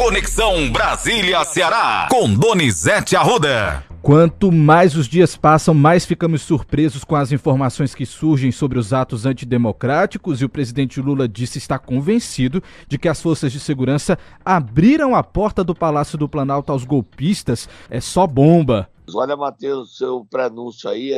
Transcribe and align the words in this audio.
Conexão 0.00 0.72
Brasília-Ceará, 0.72 2.08
com 2.10 2.32
Donizete 2.32 3.14
Arruda. 3.16 3.84
Quanto 4.00 4.50
mais 4.50 4.96
os 4.96 5.06
dias 5.06 5.36
passam, 5.36 5.74
mais 5.74 6.06
ficamos 6.06 6.40
surpresos 6.40 7.04
com 7.04 7.14
as 7.14 7.32
informações 7.32 7.94
que 7.94 8.06
surgem 8.06 8.50
sobre 8.50 8.78
os 8.78 8.94
atos 8.94 9.26
antidemocráticos 9.26 10.40
e 10.40 10.44
o 10.46 10.48
presidente 10.48 11.02
Lula 11.02 11.28
disse 11.28 11.58
estar 11.58 11.78
convencido 11.78 12.62
de 12.88 12.96
que 12.96 13.08
as 13.10 13.20
forças 13.20 13.52
de 13.52 13.60
segurança 13.60 14.18
abriram 14.42 15.14
a 15.14 15.22
porta 15.22 15.62
do 15.62 15.74
Palácio 15.74 16.16
do 16.16 16.26
Planalto 16.26 16.72
aos 16.72 16.84
golpistas. 16.84 17.68
É 17.90 18.00
só 18.00 18.26
bomba. 18.26 18.88
Olha, 19.14 19.36
Matheus, 19.36 19.98
seu 19.98 20.24
prenúncio 20.24 20.88
aí, 20.88 21.12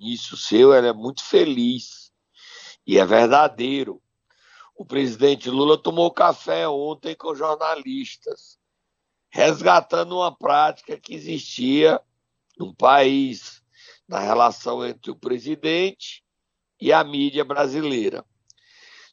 isso 0.00 0.34
seu, 0.34 0.72
é 0.72 0.94
muito 0.94 1.22
feliz 1.22 2.10
e 2.86 2.96
é 2.96 3.04
verdadeiro. 3.04 4.00
O 4.78 4.84
presidente 4.86 5.50
Lula 5.50 5.76
tomou 5.76 6.08
café 6.08 6.68
ontem 6.68 7.12
com 7.16 7.34
jornalistas 7.34 8.56
resgatando 9.28 10.16
uma 10.16 10.30
prática 10.30 10.96
que 10.96 11.14
existia 11.14 12.00
no 12.56 12.72
país, 12.72 13.60
na 14.06 14.20
relação 14.20 14.86
entre 14.86 15.10
o 15.10 15.16
presidente 15.16 16.24
e 16.80 16.92
a 16.92 17.02
mídia 17.02 17.44
brasileira. 17.44 18.24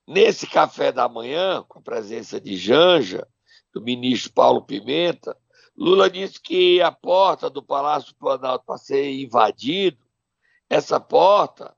Nesse 0.08 0.46
café 0.46 0.92
da 0.92 1.10
manhã, 1.10 1.64
com 1.68 1.80
a 1.80 1.82
presença 1.82 2.40
de 2.40 2.56
Janja, 2.56 3.28
do 3.74 3.82
ministro 3.82 4.32
Paulo 4.34 4.62
Pimenta, 4.62 5.36
Lula 5.76 6.12
disse 6.12 6.40
que 6.40 6.80
a 6.80 6.92
porta 6.92 7.50
do 7.50 7.64
Palácio 7.64 8.16
Planalto 8.16 8.66
para 8.66 8.78
ser 8.78 9.12
invadido, 9.12 10.06
essa 10.70 11.00
porta 11.00 11.76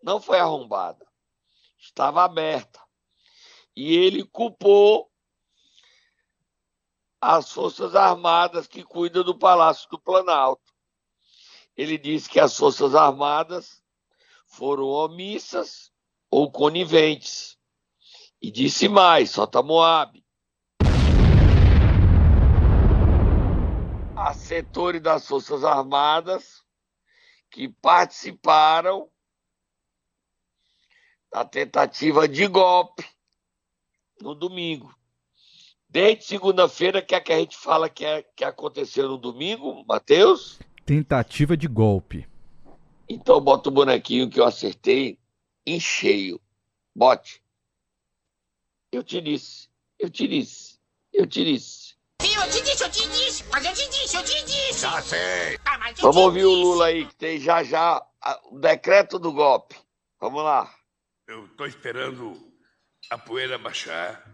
não 0.00 0.20
foi 0.20 0.38
arrombada, 0.38 1.04
estava 1.76 2.22
aberta. 2.22 2.81
E 3.74 3.94
ele 3.94 4.24
culpou 4.24 5.10
as 7.20 7.52
Forças 7.52 7.94
Armadas 7.94 8.66
que 8.66 8.82
cuidam 8.82 9.22
do 9.22 9.38
Palácio 9.38 9.88
do 9.88 9.98
Planalto. 9.98 10.72
Ele 11.76 11.96
disse 11.96 12.28
que 12.28 12.38
as 12.38 12.56
Forças 12.56 12.94
Armadas 12.94 13.82
foram 14.46 14.84
omissas 14.84 15.90
ou 16.30 16.50
coniventes. 16.50 17.56
E 18.40 18.50
disse 18.50 18.88
mais, 18.88 19.30
solta 19.30 19.62
Moab. 19.62 20.22
Há 24.16 24.34
setores 24.34 25.00
das 25.00 25.26
Forças 25.26 25.64
Armadas 25.64 26.62
que 27.50 27.68
participaram 27.68 29.08
da 31.30 31.44
tentativa 31.44 32.28
de 32.28 32.46
golpe 32.46 33.08
no 34.22 34.34
domingo. 34.34 34.94
Desde 35.88 36.24
segunda-feira, 36.24 37.02
que 37.02 37.14
é 37.14 37.20
que 37.20 37.32
a 37.32 37.38
gente 37.38 37.56
fala 37.56 37.90
que, 37.90 38.04
é, 38.04 38.22
que 38.34 38.44
aconteceu 38.44 39.08
no 39.08 39.18
domingo, 39.18 39.84
Matheus? 39.86 40.58
Tentativa 40.86 41.54
de 41.56 41.68
golpe. 41.68 42.26
Então 43.08 43.38
bota 43.40 43.68
o 43.68 43.72
bonequinho 43.72 44.30
que 44.30 44.40
eu 44.40 44.44
acertei 44.44 45.18
em 45.66 45.78
cheio. 45.78 46.40
Bote. 46.94 47.42
Eu 48.90 49.02
te 49.02 49.20
disse, 49.20 49.68
eu 49.98 50.08
te 50.08 50.26
disse, 50.26 50.78
eu 51.12 51.26
te 51.26 51.44
disse. 51.44 51.94
Sim, 52.22 52.34
eu 52.36 52.50
te 52.50 52.62
disse, 52.62 52.84
eu 52.84 52.90
te 52.90 53.08
disse, 53.08 53.44
mas 53.50 53.64
eu 53.64 53.72
te 53.74 53.88
disse, 53.90 54.16
eu 54.16 54.24
te 54.24 54.44
disse. 54.44 54.80
Já 54.80 55.02
sei. 55.02 55.58
Ah, 55.64 55.78
Vamos 56.00 56.16
ouvir 56.16 56.40
disse. 56.40 56.52
o 56.52 56.54
Lula 56.54 56.86
aí, 56.86 57.06
que 57.06 57.14
tem 57.16 57.38
já 57.38 57.62
já 57.62 58.02
o 58.50 58.58
decreto 58.58 59.18
do 59.18 59.32
golpe. 59.32 59.76
Vamos 60.20 60.42
lá. 60.42 60.72
Eu 61.26 61.46
estou 61.46 61.66
esperando 61.66 62.51
a 63.12 63.18
poeira 63.18 63.58
baixar 63.58 64.32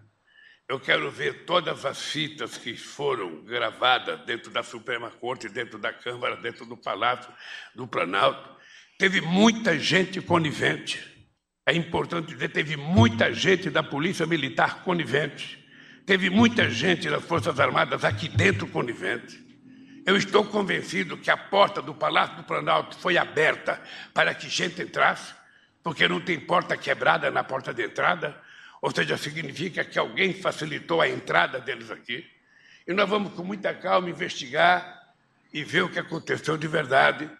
eu 0.68 0.78
quero 0.78 1.10
ver 1.10 1.46
todas 1.46 1.86
as 1.86 1.98
fitas 1.98 2.58
que 2.58 2.76
foram 2.76 3.42
gravadas 3.42 4.20
dentro 4.26 4.50
da 4.50 4.62
Suprema 4.62 5.10
Corte, 5.10 5.48
dentro 5.48 5.78
da 5.78 5.94
Câmara, 5.94 6.36
dentro 6.36 6.66
do 6.66 6.76
Palácio 6.76 7.32
do 7.74 7.86
Planalto. 7.86 8.50
Teve 8.98 9.22
muita 9.22 9.78
gente 9.78 10.20
conivente. 10.20 11.02
É 11.64 11.72
importante 11.72 12.34
dizer, 12.34 12.50
teve 12.50 12.76
muita 12.76 13.32
gente 13.32 13.70
da 13.70 13.82
Polícia 13.82 14.26
Militar 14.26 14.82
conivente. 14.84 15.58
Teve 16.04 16.28
muita 16.28 16.68
gente 16.68 17.08
das 17.08 17.24
Forças 17.24 17.58
Armadas 17.58 18.04
aqui 18.04 18.28
dentro 18.28 18.66
conivente. 18.68 19.42
Eu 20.04 20.18
estou 20.18 20.44
convencido 20.44 21.16
que 21.16 21.30
a 21.30 21.36
porta 21.36 21.80
do 21.80 21.94
Palácio 21.94 22.36
do 22.36 22.44
Planalto 22.44 22.94
foi 22.98 23.16
aberta 23.16 23.82
para 24.12 24.34
que 24.34 24.50
gente 24.50 24.82
entrasse, 24.82 25.32
porque 25.82 26.06
não 26.06 26.20
tem 26.20 26.38
porta 26.38 26.76
quebrada 26.76 27.30
na 27.30 27.42
porta 27.42 27.72
de 27.72 27.82
entrada 27.82 28.38
ou 28.80 28.90
seja, 28.90 29.16
significa 29.16 29.84
que 29.84 29.98
alguém 29.98 30.32
facilitou 30.32 31.00
a 31.00 31.08
entrada 31.08 31.60
deles 31.60 31.90
aqui. 31.90 32.24
E 32.86 32.92
nós 32.92 33.08
vamos, 33.08 33.34
com 33.34 33.42
muita 33.42 33.74
calma, 33.74 34.08
investigar 34.08 35.12
e 35.52 35.64
ver 35.64 35.82
o 35.82 35.88
que 35.88 35.98
aconteceu 35.98 36.56
de 36.56 36.68
verdade, 36.68 37.30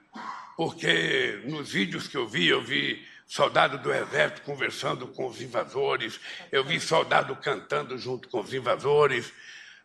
porque 0.56 1.40
nos 1.44 1.70
vídeos 1.70 2.08
que 2.08 2.16
eu 2.16 2.26
vi, 2.26 2.48
eu 2.48 2.62
vi 2.62 3.06
soldado 3.26 3.78
do 3.78 3.92
exército 3.92 4.42
conversando 4.42 5.06
com 5.08 5.26
os 5.26 5.40
invasores, 5.40 6.18
eu 6.50 6.64
vi 6.64 6.80
soldado 6.80 7.36
cantando 7.36 7.96
junto 7.98 8.28
com 8.28 8.40
os 8.40 8.52
invasores. 8.52 9.32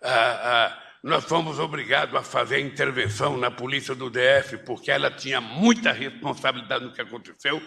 Ah, 0.02 0.10
ah, 0.10 0.84
nós 1.04 1.26
fomos 1.26 1.60
obrigados 1.60 2.16
a 2.16 2.24
fazer 2.24 2.62
intervenção 2.62 3.38
na 3.38 3.52
polícia 3.52 3.94
do 3.94 4.10
DF, 4.10 4.58
porque 4.66 4.90
ela 4.90 5.12
tinha 5.12 5.42
muita 5.42 5.92
responsabilidade 5.92 6.86
no 6.86 6.94
que 6.94 7.02
aconteceu, 7.02 7.62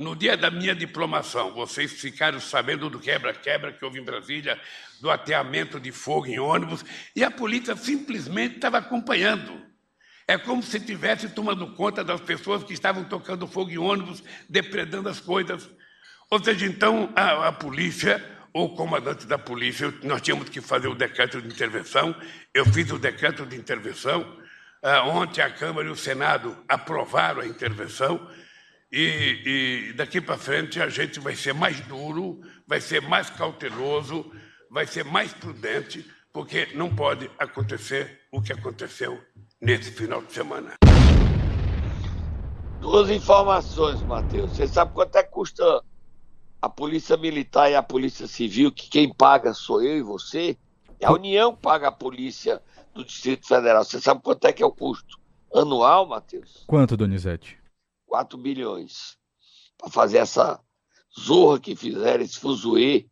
no 0.00 0.16
dia 0.16 0.34
da 0.34 0.50
minha 0.50 0.74
diplomação, 0.74 1.52
vocês 1.52 1.92
ficaram 1.92 2.40
sabendo 2.40 2.88
do 2.88 2.98
quebra-quebra 2.98 3.70
que 3.70 3.84
houve 3.84 4.00
em 4.00 4.02
Brasília, 4.02 4.58
do 4.98 5.10
ateamento 5.10 5.78
de 5.78 5.92
fogo 5.92 6.26
em 6.26 6.38
ônibus, 6.38 6.82
e 7.14 7.22
a 7.22 7.30
polícia 7.30 7.76
simplesmente 7.76 8.54
estava 8.54 8.78
acompanhando. 8.78 9.60
É 10.26 10.38
como 10.38 10.62
se 10.62 10.80
tivesse 10.80 11.28
tomando 11.28 11.74
conta 11.74 12.02
das 12.02 12.18
pessoas 12.22 12.64
que 12.64 12.72
estavam 12.72 13.04
tocando 13.04 13.46
fogo 13.46 13.70
em 13.70 13.76
ônibus, 13.76 14.24
depredando 14.48 15.06
as 15.06 15.20
coisas. 15.20 15.68
Ou 16.30 16.42
seja, 16.42 16.64
então, 16.64 17.12
a, 17.14 17.48
a 17.48 17.52
polícia, 17.52 18.24
ou 18.54 18.68
o 18.68 18.74
comandante 18.74 19.26
da 19.26 19.36
polícia, 19.36 19.92
nós 20.02 20.22
tínhamos 20.22 20.48
que 20.48 20.62
fazer 20.62 20.88
o 20.88 20.94
decreto 20.94 21.42
de 21.42 21.48
intervenção. 21.48 22.16
Eu 22.54 22.64
fiz 22.64 22.90
o 22.90 22.98
decreto 22.98 23.44
de 23.44 23.54
intervenção. 23.54 24.22
Uh, 24.82 25.08
ontem 25.10 25.42
a 25.42 25.50
Câmara 25.50 25.86
e 25.86 25.90
o 25.90 25.96
Senado 25.96 26.56
aprovaram 26.66 27.42
a 27.42 27.46
intervenção. 27.46 28.26
E, 28.92 29.88
e 29.88 29.92
daqui 29.92 30.20
para 30.20 30.36
frente 30.36 30.82
a 30.82 30.88
gente 30.88 31.20
vai 31.20 31.36
ser 31.36 31.54
mais 31.54 31.80
duro, 31.82 32.40
vai 32.66 32.80
ser 32.80 33.00
mais 33.00 33.30
cauteloso, 33.30 34.28
vai 34.68 34.84
ser 34.84 35.04
mais 35.04 35.32
prudente, 35.32 36.04
porque 36.32 36.66
não 36.74 36.94
pode 36.94 37.30
acontecer 37.38 38.20
o 38.32 38.42
que 38.42 38.52
aconteceu 38.52 39.20
nesse 39.60 39.92
final 39.92 40.20
de 40.22 40.32
semana. 40.32 40.74
Duas 42.80 43.10
informações, 43.10 44.02
Matheus. 44.02 44.56
Você 44.56 44.66
sabe 44.66 44.92
quanto 44.92 45.14
é 45.14 45.22
que 45.22 45.30
custa 45.30 45.84
a 46.60 46.68
Polícia 46.68 47.16
Militar 47.16 47.70
e 47.70 47.76
a 47.76 47.82
Polícia 47.82 48.26
Civil, 48.26 48.72
que 48.72 48.90
quem 48.90 49.14
paga 49.14 49.54
sou 49.54 49.82
eu 49.82 49.98
e 49.98 50.02
você? 50.02 50.58
É 50.98 51.06
a 51.06 51.12
União 51.12 51.54
que 51.54 51.62
paga 51.62 51.88
a 51.88 51.92
Polícia 51.92 52.60
do 52.92 53.04
Distrito 53.04 53.46
Federal. 53.46 53.84
Você 53.84 54.00
sabe 54.00 54.20
quanto 54.20 54.44
é 54.46 54.52
que 54.52 54.64
é 54.64 54.66
o 54.66 54.72
custo 54.72 55.16
anual, 55.54 56.06
Matheus? 56.08 56.64
Quanto, 56.66 56.96
Donizete? 56.96 57.59
4 58.10 58.36
bilhões 58.36 59.16
para 59.78 59.88
fazer 59.88 60.18
essa 60.18 60.60
zorra 61.18 61.60
que 61.60 61.76
fizeram, 61.76 62.24
esse 62.24 62.40
fuzuê, 62.40 63.08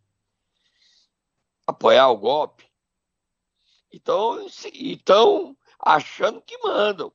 apoiar 1.64 2.08
o 2.08 2.18
golpe. 2.18 2.68
Então, 3.92 4.44
estão 4.44 5.56
achando 5.78 6.42
que 6.42 6.58
mandam. 6.58 7.12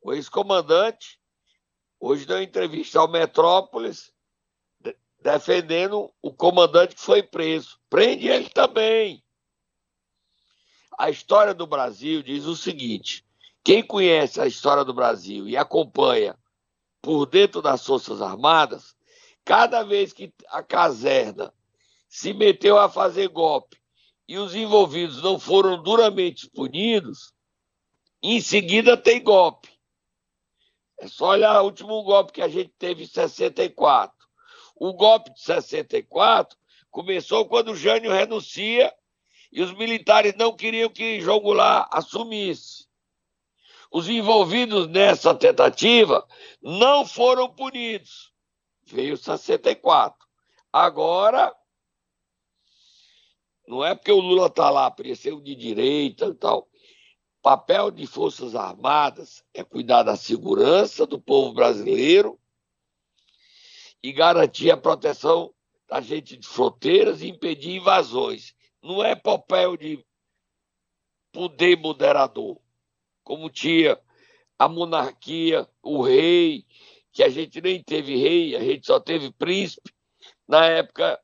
O 0.00 0.14
ex-comandante 0.14 1.20
hoje 2.00 2.24
deu 2.24 2.42
entrevista 2.42 2.98
ao 2.98 3.08
Metrópolis 3.08 4.10
defendendo 5.20 6.10
o 6.22 6.32
comandante 6.32 6.94
que 6.94 7.02
foi 7.02 7.22
preso. 7.22 7.78
Prende 7.90 8.26
ele 8.26 8.48
também. 8.48 9.22
A 10.96 11.10
história 11.10 11.52
do 11.52 11.66
Brasil 11.66 12.22
diz 12.22 12.46
o 12.46 12.56
seguinte: 12.56 13.22
quem 13.62 13.82
conhece 13.82 14.40
a 14.40 14.46
história 14.46 14.82
do 14.82 14.94
Brasil 14.94 15.46
e 15.46 15.58
acompanha 15.58 16.38
por 17.00 17.26
dentro 17.26 17.62
das 17.62 17.84
Forças 17.84 18.20
Armadas, 18.20 18.94
cada 19.44 19.82
vez 19.82 20.12
que 20.12 20.32
a 20.48 20.62
caserna 20.62 21.52
se 22.08 22.32
meteu 22.32 22.78
a 22.78 22.88
fazer 22.88 23.28
golpe 23.28 23.78
e 24.26 24.36
os 24.38 24.54
envolvidos 24.54 25.22
não 25.22 25.38
foram 25.38 25.82
duramente 25.82 26.50
punidos, 26.50 27.32
em 28.22 28.40
seguida 28.40 28.96
tem 28.96 29.22
golpe. 29.22 29.68
É 30.98 31.06
só 31.06 31.28
olhar 31.28 31.62
o 31.62 31.64
último 31.64 32.02
golpe 32.02 32.32
que 32.32 32.42
a 32.42 32.48
gente 32.48 32.72
teve 32.78 33.04
em 33.04 33.06
64. 33.06 34.12
O 34.74 34.92
golpe 34.92 35.32
de 35.32 35.40
64 35.40 36.58
começou 36.90 37.46
quando 37.46 37.70
o 37.70 37.76
Jânio 37.76 38.12
renuncia 38.12 38.92
e 39.52 39.62
os 39.62 39.72
militares 39.72 40.34
não 40.34 40.54
queriam 40.54 40.90
que 40.90 41.20
João 41.20 41.40
Goulart 41.40 41.88
assumisse 41.92 42.87
os 43.90 44.08
envolvidos 44.08 44.86
nessa 44.88 45.34
tentativa 45.34 46.26
não 46.62 47.06
foram 47.06 47.48
punidos. 47.48 48.32
Veio 48.84 49.16
64. 49.16 50.26
Agora, 50.72 51.54
Não 53.66 53.84
é 53.84 53.94
porque 53.94 54.10
o 54.10 54.18
Lula 54.18 54.46
está 54.46 54.70
lá, 54.70 54.88
o 54.88 55.40
de 55.42 55.54
direita 55.54 56.26
e 56.26 56.34
tal. 56.34 56.66
Papel 57.42 57.90
de 57.90 58.06
Forças 58.06 58.54
Armadas 58.54 59.44
é 59.52 59.62
cuidar 59.62 60.02
da 60.02 60.16
segurança 60.16 61.06
do 61.06 61.20
povo 61.20 61.52
brasileiro 61.52 62.40
e 64.02 64.10
garantir 64.10 64.70
a 64.70 64.76
proteção 64.76 65.54
da 65.86 66.00
gente 66.00 66.36
de 66.36 66.46
fronteiras 66.46 67.20
e 67.20 67.28
impedir 67.28 67.76
invasões. 67.76 68.54
Não 68.82 69.04
é 69.04 69.14
papel 69.14 69.76
de 69.76 70.04
poder 71.30 71.76
moderador, 71.76 72.58
como 73.28 73.50
tinha 73.50 74.00
a 74.58 74.66
monarquia, 74.66 75.68
o 75.82 76.00
rei, 76.00 76.64
que 77.12 77.22
a 77.22 77.28
gente 77.28 77.60
nem 77.60 77.82
teve 77.82 78.16
rei, 78.16 78.56
a 78.56 78.60
gente 78.60 78.86
só 78.86 78.98
teve 78.98 79.30
príncipe 79.30 79.92
na 80.48 80.64
época 80.64 81.20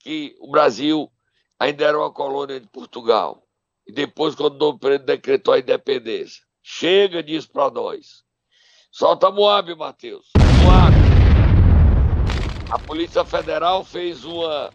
que 0.00 0.36
o 0.38 0.50
Brasil 0.50 1.10
ainda 1.58 1.82
era 1.82 1.98
uma 1.98 2.12
colônia 2.12 2.60
de 2.60 2.68
Portugal. 2.68 3.42
E 3.86 3.92
depois, 3.92 4.34
quando 4.34 4.56
o 4.56 4.58
Dom 4.58 4.76
Pedro 4.76 5.06
decretou 5.06 5.54
a 5.54 5.58
independência. 5.58 6.42
Chega 6.62 7.22
disso 7.22 7.50
para 7.50 7.70
nós. 7.70 8.22
Solta 8.92 9.30
Moab, 9.30 9.74
Matheus. 9.74 10.28
Moab. 10.62 10.94
A 12.70 12.78
Polícia 12.80 13.24
Federal 13.24 13.82
fez 13.82 14.24
uma 14.24 14.70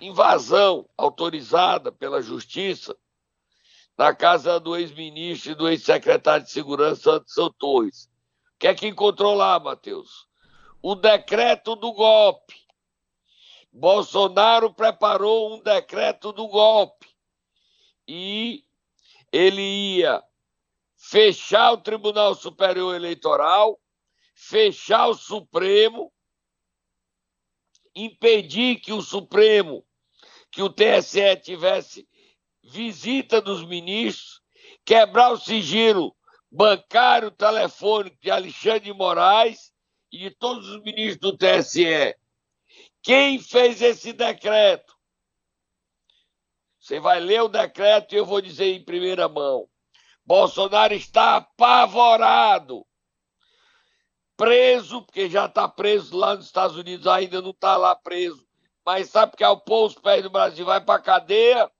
invasão 0.00 0.88
autorizada 0.96 1.90
pela 1.90 2.22
Justiça 2.22 2.96
na 4.02 4.12
casa 4.12 4.58
do 4.58 4.76
ex-ministro 4.76 5.52
e 5.52 5.54
do 5.54 5.68
ex-secretário 5.68 6.44
de 6.44 6.50
Segurança, 6.50 7.08
Anderson 7.08 7.50
Torres. 7.50 8.06
O 8.56 8.58
que 8.58 8.66
é 8.66 8.74
que 8.74 8.88
encontrou 8.88 9.32
lá, 9.32 9.60
Matheus? 9.60 10.26
O 10.82 10.96
decreto 10.96 11.76
do 11.76 11.92
golpe. 11.92 12.56
Bolsonaro 13.72 14.74
preparou 14.74 15.54
um 15.54 15.62
decreto 15.62 16.32
do 16.32 16.48
golpe 16.48 17.06
e 18.08 18.64
ele 19.30 19.62
ia 19.62 20.20
fechar 20.96 21.70
o 21.70 21.78
Tribunal 21.78 22.34
Superior 22.34 22.96
Eleitoral, 22.96 23.80
fechar 24.34 25.06
o 25.06 25.14
Supremo, 25.14 26.12
impedir 27.94 28.80
que 28.80 28.92
o 28.92 29.00
Supremo, 29.00 29.86
que 30.50 30.60
o 30.60 30.68
TSE 30.68 31.36
tivesse 31.36 32.04
visita 32.62 33.40
dos 33.40 33.64
ministros, 33.64 34.40
quebrar 34.84 35.30
o 35.32 35.38
sigilo 35.38 36.14
bancário 36.50 37.30
telefônico 37.30 38.16
de 38.20 38.30
Alexandre 38.30 38.80
de 38.80 38.92
Moraes 38.92 39.72
e 40.10 40.18
de 40.18 40.30
todos 40.30 40.68
os 40.68 40.82
ministros 40.82 41.18
do 41.18 41.36
TSE. 41.36 42.14
Quem 43.02 43.40
fez 43.40 43.80
esse 43.80 44.12
decreto? 44.12 44.94
Você 46.78 47.00
vai 47.00 47.20
ler 47.20 47.42
o 47.42 47.48
decreto 47.48 48.14
e 48.14 48.18
eu 48.18 48.26
vou 48.26 48.40
dizer 48.40 48.66
em 48.66 48.84
primeira 48.84 49.28
mão. 49.28 49.68
Bolsonaro 50.24 50.94
está 50.94 51.36
apavorado. 51.36 52.86
Preso, 54.36 55.02
porque 55.02 55.28
já 55.30 55.46
está 55.46 55.68
preso 55.68 56.16
lá 56.16 56.34
nos 56.34 56.46
Estados 56.46 56.76
Unidos, 56.76 57.06
ainda 57.06 57.40
não 57.40 57.50
está 57.50 57.76
lá 57.76 57.94
preso. 57.94 58.46
Mas 58.84 59.10
sabe 59.10 59.36
que 59.36 59.44
ao 59.44 59.60
pôr 59.60 59.86
os 59.86 59.94
pés 59.94 60.22
do 60.22 60.30
Brasil 60.30 60.64
vai 60.64 60.80
para 60.80 60.98
a 60.98 61.02
cadeia? 61.02 61.70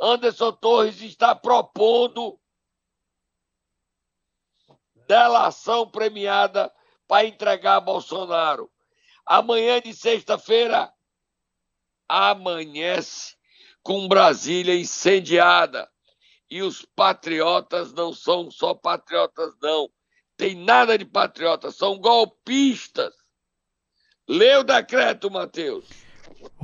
Anderson 0.00 0.52
Torres 0.52 1.00
está 1.00 1.34
propondo 1.34 2.38
delação 5.06 5.88
premiada 5.88 6.72
para 7.06 7.26
entregar 7.26 7.76
a 7.76 7.80
Bolsonaro. 7.80 8.70
Amanhã 9.26 9.80
de 9.80 9.94
sexta-feira 9.94 10.92
amanhece 12.08 13.36
com 13.82 14.08
Brasília 14.08 14.74
incendiada. 14.74 15.88
E 16.50 16.62
os 16.62 16.84
patriotas 16.94 17.92
não 17.92 18.12
são 18.12 18.50
só 18.50 18.74
patriotas, 18.74 19.54
não. 19.60 19.90
Tem 20.36 20.54
nada 20.54 20.98
de 20.98 21.04
patriotas, 21.04 21.76
são 21.76 21.98
golpistas. 21.98 23.14
Lê 24.28 24.56
o 24.56 24.62
decreto, 24.62 25.30
Matheus. 25.30 25.88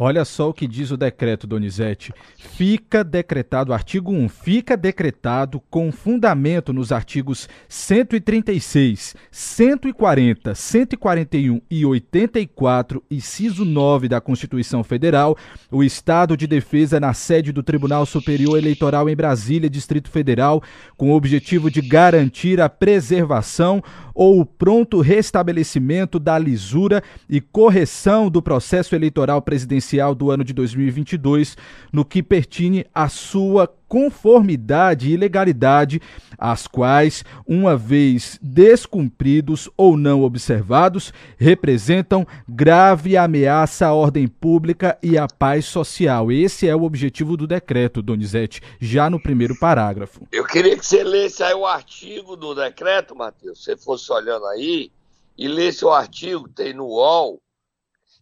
Olha 0.01 0.25
só 0.25 0.49
o 0.49 0.55
que 0.55 0.69
diz 0.69 0.91
o 0.91 0.97
decreto, 0.97 1.47
Donizete. 1.47 2.13
Fica 2.37 3.03
decretado, 3.03 3.73
artigo 3.73 4.13
1, 4.13 4.29
fica 4.29 4.77
decretado 4.77 5.61
com 5.69 5.91
fundamento 5.91 6.73
nos 6.73 6.93
artigos 6.93 7.49
136, 7.69 9.17
140, 9.31 10.55
141 10.55 11.61
e 11.69 11.85
84, 11.85 13.03
inciso 13.11 13.65
9 13.65 14.09
da 14.09 14.21
Constituição 14.21 14.85
Federal, 14.85 15.37
o 15.71 15.83
estado 15.83 16.37
de 16.37 16.47
defesa 16.47 17.01
na 17.01 17.13
sede 17.13 17.51
do 17.51 17.63
Tribunal 17.63 18.07
Superior 18.07 18.57
Eleitoral 18.57 19.09
em 19.09 19.17
Brasília, 19.17 19.69
Distrito 19.69 20.11
Federal, 20.11 20.63
com 20.97 21.11
o 21.11 21.17
objetivo 21.17 21.71
de 21.71 21.81
garantir 21.81 22.61
a 22.61 22.69
preservação 22.69 23.83
ou 24.15 24.41
o 24.41 24.47
pronto 24.47 25.01
restabelecimento 25.01 26.19
da 26.19 26.39
lisura 26.39 27.03
e 27.29 27.41
correção 27.41 28.29
do 28.29 28.43
processo 28.43 28.95
eleitoral 28.95 29.43
presidencial 29.43 29.68
do 30.17 30.31
ano 30.31 30.45
de 30.45 30.53
2022, 30.53 31.57
no 31.93 32.05
que 32.05 32.23
pertine 32.23 32.87
à 32.95 33.09
sua 33.09 33.67
conformidade 33.89 35.11
e 35.11 35.17
legalidade, 35.17 36.01
as 36.37 36.67
quais, 36.67 37.25
uma 37.47 37.77
vez 37.77 38.39
descumpridos 38.43 39.69
ou 39.77 39.97
não 39.97 40.23
observados, 40.23 41.13
representam 41.37 42.27
grave 42.47 43.17
ameaça 43.17 43.87
à 43.87 43.95
ordem 43.95 44.29
pública 44.29 44.97
e 45.03 45.17
à 45.17 45.27
paz 45.27 45.65
social. 45.65 46.31
Esse 46.31 46.69
é 46.69 46.77
o 46.77 46.83
objetivo 46.83 47.37
do 47.37 47.47
decreto, 47.47 48.03
Donizete, 48.03 48.61
já 48.79 49.09
no 49.09 49.21
primeiro 49.21 49.59
parágrafo. 49.59 50.29
Eu 50.31 50.45
queria 50.45 50.77
que 50.77 50.85
você 50.85 51.03
lesse 51.03 51.43
aí 51.43 51.55
o 51.55 51.67
artigo 51.67 52.37
do 52.37 52.55
decreto, 52.55 53.17
Matheus, 53.17 53.59
se 53.59 53.65
você 53.65 53.77
fosse 53.77 54.13
olhando 54.13 54.47
aí, 54.47 54.91
e 55.37 55.49
lesse 55.49 55.85
o 55.85 55.91
artigo, 55.91 56.49
tem 56.49 56.75
no 56.75 56.87
UOL, 56.87 57.41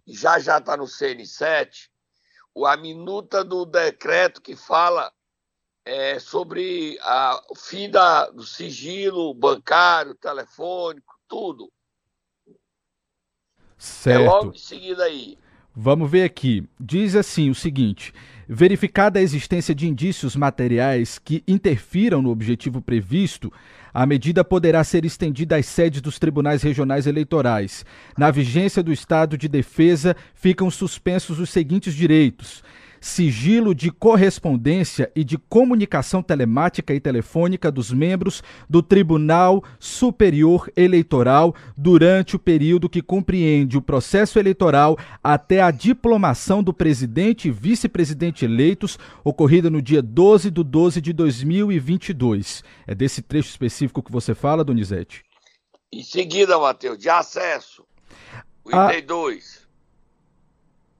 já 0.07 0.39
já 0.39 0.59
está 0.59 0.77
no 0.77 0.85
CN7, 0.85 1.89
a 2.65 2.77
minuta 2.77 3.45
do 3.45 3.67
decreto 3.67 4.41
que 4.41 4.57
fala 4.57 5.13
é, 5.85 6.19
sobre 6.19 6.99
a, 7.03 7.41
o 7.51 7.55
fim 7.55 7.91
da, 7.91 8.31
do 8.31 8.45
sigilo 8.45 9.35
bancário, 9.35 10.15
telefônico, 10.15 11.15
tudo. 11.29 11.71
Certo. 13.77 14.23
É 14.23 14.27
logo 14.27 14.53
em 14.53 14.59
seguida 14.59 15.05
aí. 15.05 15.39
Vamos 15.75 16.11
ver 16.11 16.25
aqui. 16.25 16.67
Diz 16.81 17.15
assim 17.15 17.51
o 17.51 17.55
seguinte: 17.55 18.13
verificada 18.49 19.19
a 19.19 19.23
existência 19.23 19.75
de 19.75 19.87
indícios 19.87 20.35
materiais 20.35 21.19
que 21.19 21.45
interfiram 21.47 22.23
no 22.23 22.31
objetivo 22.31 22.81
previsto, 22.81 23.53
a 23.99 24.05
medida 24.05 24.45
poderá 24.45 24.85
ser 24.85 25.07
estendida 25.07 25.57
às 25.57 25.65
sedes 25.65 26.03
dos 26.03 26.19
tribunais 26.19 26.63
regionais 26.63 27.07
eleitorais. 27.07 27.83
Na 28.15 28.31
vigência 28.31 28.83
do 28.83 28.93
estado 28.93 29.39
de 29.39 29.49
defesa, 29.49 30.15
ficam 30.35 30.71
suspensos 30.71 31.41
os 31.41 31.49
seguintes 31.49 31.95
direitos: 31.95 32.63
sigilo 33.01 33.75
de 33.75 33.91
correspondência 33.91 35.11
e 35.15 35.25
de 35.25 35.39
comunicação 35.39 36.23
telemática 36.23 36.95
e 36.95 37.01
telefônica 37.01 37.71
dos 37.71 37.93
membros 37.93 38.43
do 38.69 38.83
Tribunal 38.83 39.63
Superior 39.79 40.71
Eleitoral 40.77 41.55
durante 41.77 42.37
o 42.37 42.39
período 42.39 42.89
que 42.89 43.03
compreende 43.03 43.77
o 43.77 43.83
processo 43.83 44.39
eleitoral 44.39 44.99
até 45.23 45.61
a 45.61 45.71
diplomação 45.71 46.63
do 46.63 46.73
presidente 46.73 47.49
e 47.49 47.51
vice-presidente 47.51 48.45
eleitos, 48.45 48.99
ocorrida 49.25 49.71
no 49.71 49.83
dia 49.83 50.03
12 50.03 50.51
de 50.51 50.63
12 50.63 51.01
de 51.01 51.13
2022. 51.13 52.63
É 52.87 52.95
desse 52.95 53.23
trecho 53.23 53.49
específico 53.49 54.03
que 54.03 54.13
você 54.13 54.35
fala, 54.35 54.65
Donizete? 54.65 55.25
Em 55.93 56.03
seguida, 56.03 56.59
Matheus, 56.59 56.99
de 56.99 57.09
acesso. 57.09 57.87
O 58.65 58.71
item 58.71 59.07
2. 59.07 59.66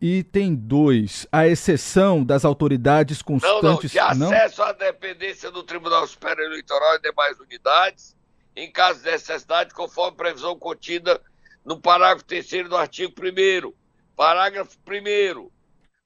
Item 0.01 0.55
2. 0.55 1.27
A 1.33 1.47
exceção 1.47 2.23
das 2.25 2.45
autoridades 2.45 3.23
constantes. 3.23 3.63
Não, 3.63 3.73
não, 3.73 3.79
de 3.81 3.99
acesso 3.99 4.61
não? 4.61 4.69
à 4.69 4.73
dependência 4.73 5.51
do 5.51 5.63
Tribunal 5.63 6.07
Superior 6.07 6.47
Eleitoral 6.47 6.97
e 6.97 7.01
demais 7.01 7.41
unidades, 7.41 8.17
em 8.55 8.71
caso 8.71 9.03
de 9.03 9.11
necessidade, 9.11 9.73
conforme 9.73 10.17
previsão 10.17 10.59
contida 10.59 11.21
no 11.65 11.81
parágrafo 11.81 12.25
3 12.25 12.69
do 12.69 12.77
artigo 12.77 13.13
1. 13.21 13.73
Parágrafo 14.15 14.77
1. 14.87 15.51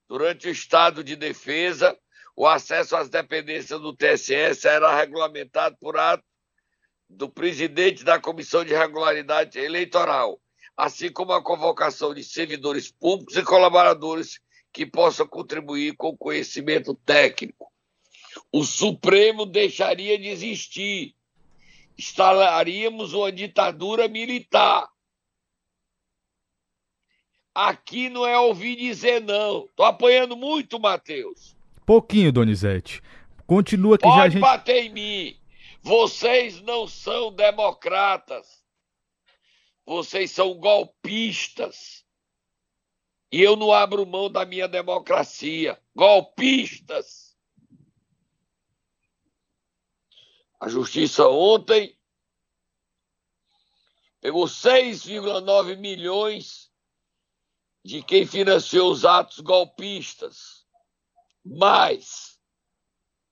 Durante 0.08 0.48
o 0.48 0.50
estado 0.50 1.02
de 1.02 1.16
defesa, 1.16 1.96
o 2.36 2.46
acesso 2.46 2.96
às 2.96 3.08
dependências 3.08 3.80
do 3.80 3.94
TSE 3.94 4.54
será 4.54 4.96
regulamentado 4.96 5.76
por 5.80 5.96
ato 5.96 6.24
do 7.08 7.28
presidente 7.28 8.04
da 8.04 8.20
Comissão 8.20 8.64
de 8.64 8.72
Regularidade 8.72 9.58
Eleitoral 9.58 10.40
assim 10.80 11.12
como 11.12 11.32
a 11.32 11.42
convocação 11.42 12.14
de 12.14 12.24
servidores 12.24 12.90
públicos 12.90 13.36
e 13.36 13.42
colaboradores 13.42 14.40
que 14.72 14.86
possam 14.86 15.26
contribuir 15.26 15.94
com 15.94 16.16
conhecimento 16.16 16.94
técnico. 16.94 17.70
O 18.50 18.64
Supremo 18.64 19.44
deixaria 19.44 20.18
de 20.18 20.28
existir. 20.28 21.14
Instalaríamos 21.98 23.12
uma 23.12 23.30
ditadura 23.30 24.08
militar. 24.08 24.88
aqui 27.54 28.08
não 28.08 28.26
é 28.26 28.38
ouvir 28.38 28.76
dizer 28.76 29.20
não. 29.20 29.68
Tô 29.76 29.84
apanhando 29.84 30.34
muito, 30.34 30.80
Matheus. 30.80 31.54
Pouquinho, 31.84 32.32
Donizete. 32.32 33.02
Continua 33.46 33.98
que 33.98 34.04
Pode 34.04 34.16
já 34.16 34.22
a 34.22 34.28
gente. 34.30 34.40
bater 34.40 34.84
em 34.84 34.88
mim. 34.88 35.36
Vocês 35.82 36.62
não 36.62 36.88
são 36.88 37.30
democratas. 37.30 38.59
Vocês 39.90 40.30
são 40.30 40.54
golpistas. 40.54 42.06
E 43.32 43.42
eu 43.42 43.56
não 43.56 43.72
abro 43.72 44.06
mão 44.06 44.30
da 44.30 44.46
minha 44.46 44.68
democracia. 44.68 45.82
Golpistas. 45.96 47.36
A 50.60 50.68
justiça 50.68 51.26
ontem 51.26 51.98
pegou 54.20 54.44
6,9 54.44 55.76
milhões 55.76 56.72
de 57.84 58.00
quem 58.00 58.24
financiou 58.24 58.92
os 58.92 59.04
atos 59.04 59.40
golpistas. 59.40 60.64
Mais. 61.44 62.40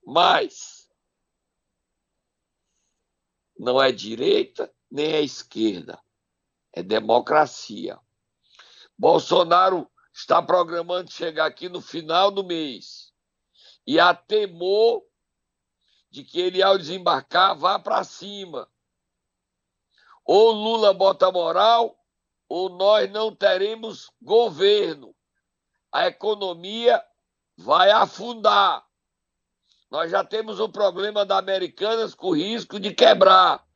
Mais. 0.05 0.91
Não 3.57 3.81
é 3.81 3.93
direita 3.93 4.75
nem 4.91 5.13
é 5.13 5.23
esquerda. 5.23 6.03
É 6.73 6.83
democracia. 6.83 7.99
Bolsonaro 8.97 9.89
está 10.13 10.43
programando 10.43 11.11
chegar 11.11 11.47
aqui 11.47 11.69
no 11.69 11.81
final 11.81 12.31
do 12.31 12.45
mês. 12.45 13.13
E 13.87 14.01
há 14.01 14.15
temor 14.15 15.03
de 16.11 16.25
que 16.25 16.41
ele, 16.41 16.63
ao 16.63 16.77
desembarcar, 16.77 17.57
vá 17.57 17.79
para 17.79 18.03
cima. 18.05 18.69
Ou 20.25 20.51
Lula 20.53 20.93
bota 20.93 21.31
moral, 21.31 21.97
ou 22.49 22.69
nós 22.71 23.11
não 23.11 23.35
teremos 23.35 24.11
governo. 24.21 25.15
A 25.93 26.07
economia 26.07 27.03
vai 27.57 27.91
afundar. 27.91 28.87
Nós 29.91 30.11
já 30.11 30.23
temos 30.23 30.61
o 30.61 30.69
problema 30.69 31.25
da 31.25 31.39
Americanas 31.39 32.15
com 32.15 32.37
risco 32.37 32.79
de 32.79 32.93
quebrar. 32.93 33.67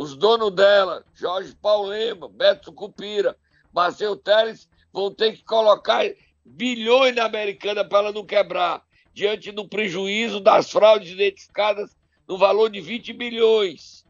Os 0.00 0.16
donos 0.16 0.50
dela, 0.52 1.04
Jorge 1.12 1.54
Paulema, 1.54 2.26
Beto 2.26 2.72
Cupira, 2.72 3.36
Marcel 3.70 4.16
Teles, 4.16 4.66
vão 4.90 5.14
ter 5.14 5.36
que 5.36 5.44
colocar 5.44 6.10
bilhões 6.42 7.14
na 7.14 7.26
Americana 7.26 7.84
para 7.84 7.98
ela 7.98 8.12
não 8.12 8.24
quebrar, 8.24 8.82
diante 9.12 9.52
do 9.52 9.68
prejuízo 9.68 10.40
das 10.40 10.70
fraudes 10.70 11.10
identificadas 11.10 11.94
no 12.26 12.38
valor 12.38 12.70
de 12.70 12.80
20 12.80 13.12
bilhões. 13.12 14.06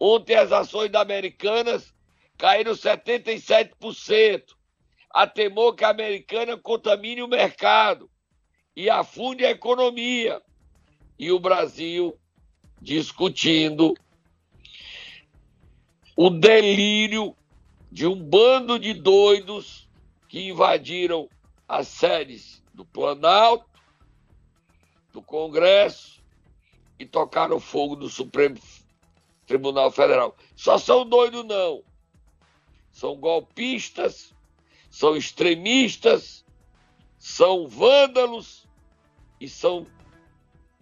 Ontem 0.00 0.34
as 0.34 0.50
ações 0.50 0.90
da 0.90 1.00
Americanas 1.00 1.94
caíram 2.36 2.72
77%. 2.72 4.42
Há 5.10 5.28
temor 5.28 5.76
que 5.76 5.84
a 5.84 5.90
Americana 5.90 6.56
contamine 6.56 7.22
o 7.22 7.28
mercado 7.28 8.10
e 8.74 8.90
afunde 8.90 9.46
a 9.46 9.50
economia. 9.52 10.42
E 11.16 11.30
o 11.30 11.38
Brasil 11.38 12.18
discutindo 12.82 13.94
o 16.22 16.28
delírio 16.28 17.34
de 17.90 18.06
um 18.06 18.14
bando 18.14 18.78
de 18.78 18.92
doidos 18.92 19.88
que 20.28 20.50
invadiram 20.50 21.30
as 21.66 21.88
sedes 21.88 22.62
do 22.74 22.84
Planalto, 22.84 23.64
do 25.14 25.22
Congresso 25.22 26.22
e 26.98 27.06
tocaram 27.06 27.58
fogo 27.58 27.96
no 27.96 28.06
Supremo 28.10 28.58
Tribunal 29.46 29.90
Federal. 29.90 30.36
Só 30.54 30.76
são 30.76 31.08
doidos, 31.08 31.42
não. 31.46 31.82
São 32.92 33.16
golpistas, 33.16 34.34
são 34.90 35.16
extremistas, 35.16 36.44
são 37.16 37.66
vândalos 37.66 38.68
e 39.40 39.48
são 39.48 39.86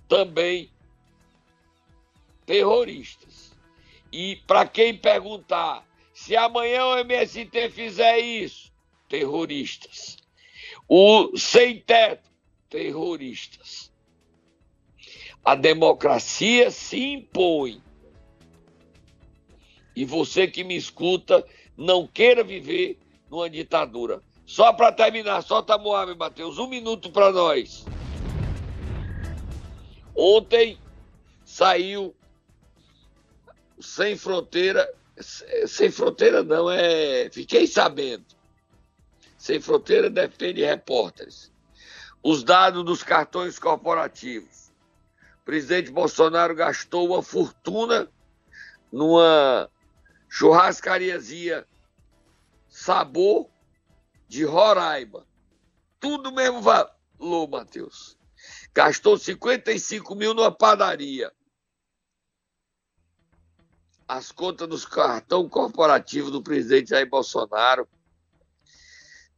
também 0.08 0.68
terroristas. 2.44 3.27
E 4.12 4.36
para 4.46 4.66
quem 4.66 4.96
perguntar 4.96 5.86
se 6.12 6.36
amanhã 6.36 6.84
o 6.86 6.98
MST 6.98 7.70
fizer 7.70 8.18
isso, 8.18 8.72
terroristas. 9.08 10.16
O 10.88 11.36
sem 11.36 11.80
teto, 11.80 12.28
terroristas. 12.68 13.92
A 15.44 15.54
democracia 15.54 16.70
se 16.70 16.98
impõe. 16.98 17.82
E 19.94 20.04
você 20.04 20.46
que 20.46 20.64
me 20.64 20.76
escuta, 20.76 21.44
não 21.76 22.06
queira 22.06 22.42
viver 22.42 22.98
numa 23.30 23.48
ditadura. 23.48 24.22
Só 24.44 24.72
para 24.72 24.90
terminar, 24.90 25.42
solta 25.42 25.76
Moab, 25.76 26.14
Matheus, 26.14 26.58
um 26.58 26.66
minuto 26.66 27.10
para 27.10 27.30
nós. 27.30 27.84
Ontem 30.14 30.78
saiu 31.44 32.14
Sem 33.80 34.16
Fronteira, 34.16 34.88
Sem 35.66 35.90
Fronteira 35.90 36.42
não, 36.42 36.70
é. 36.70 37.28
Fiquei 37.30 37.66
sabendo. 37.66 38.24
Sem 39.36 39.60
Fronteira 39.60 40.10
defende 40.10 40.64
repórteres. 40.64 41.52
Os 42.22 42.42
dados 42.42 42.84
dos 42.84 43.02
cartões 43.02 43.58
corporativos. 43.58 44.72
O 45.40 45.44
presidente 45.44 45.90
Bolsonaro 45.90 46.54
gastou 46.54 47.08
uma 47.08 47.22
fortuna 47.22 48.08
numa 48.92 49.70
churrascariazinha 50.28 51.66
Sabor 52.68 53.48
de 54.28 54.44
Roraima. 54.44 55.26
Tudo 55.98 56.32
mesmo 56.32 56.60
valor, 56.60 57.48
Matheus. 57.48 58.16
Gastou 58.74 59.18
55 59.18 60.14
mil 60.14 60.34
numa 60.34 60.52
padaria. 60.52 61.32
As 64.08 64.32
contas 64.32 64.66
dos 64.66 64.86
cartão 64.86 65.46
corporativo 65.48 66.30
do 66.30 66.42
presidente 66.42 66.90
Jair 66.90 67.08
Bolsonaro. 67.08 67.86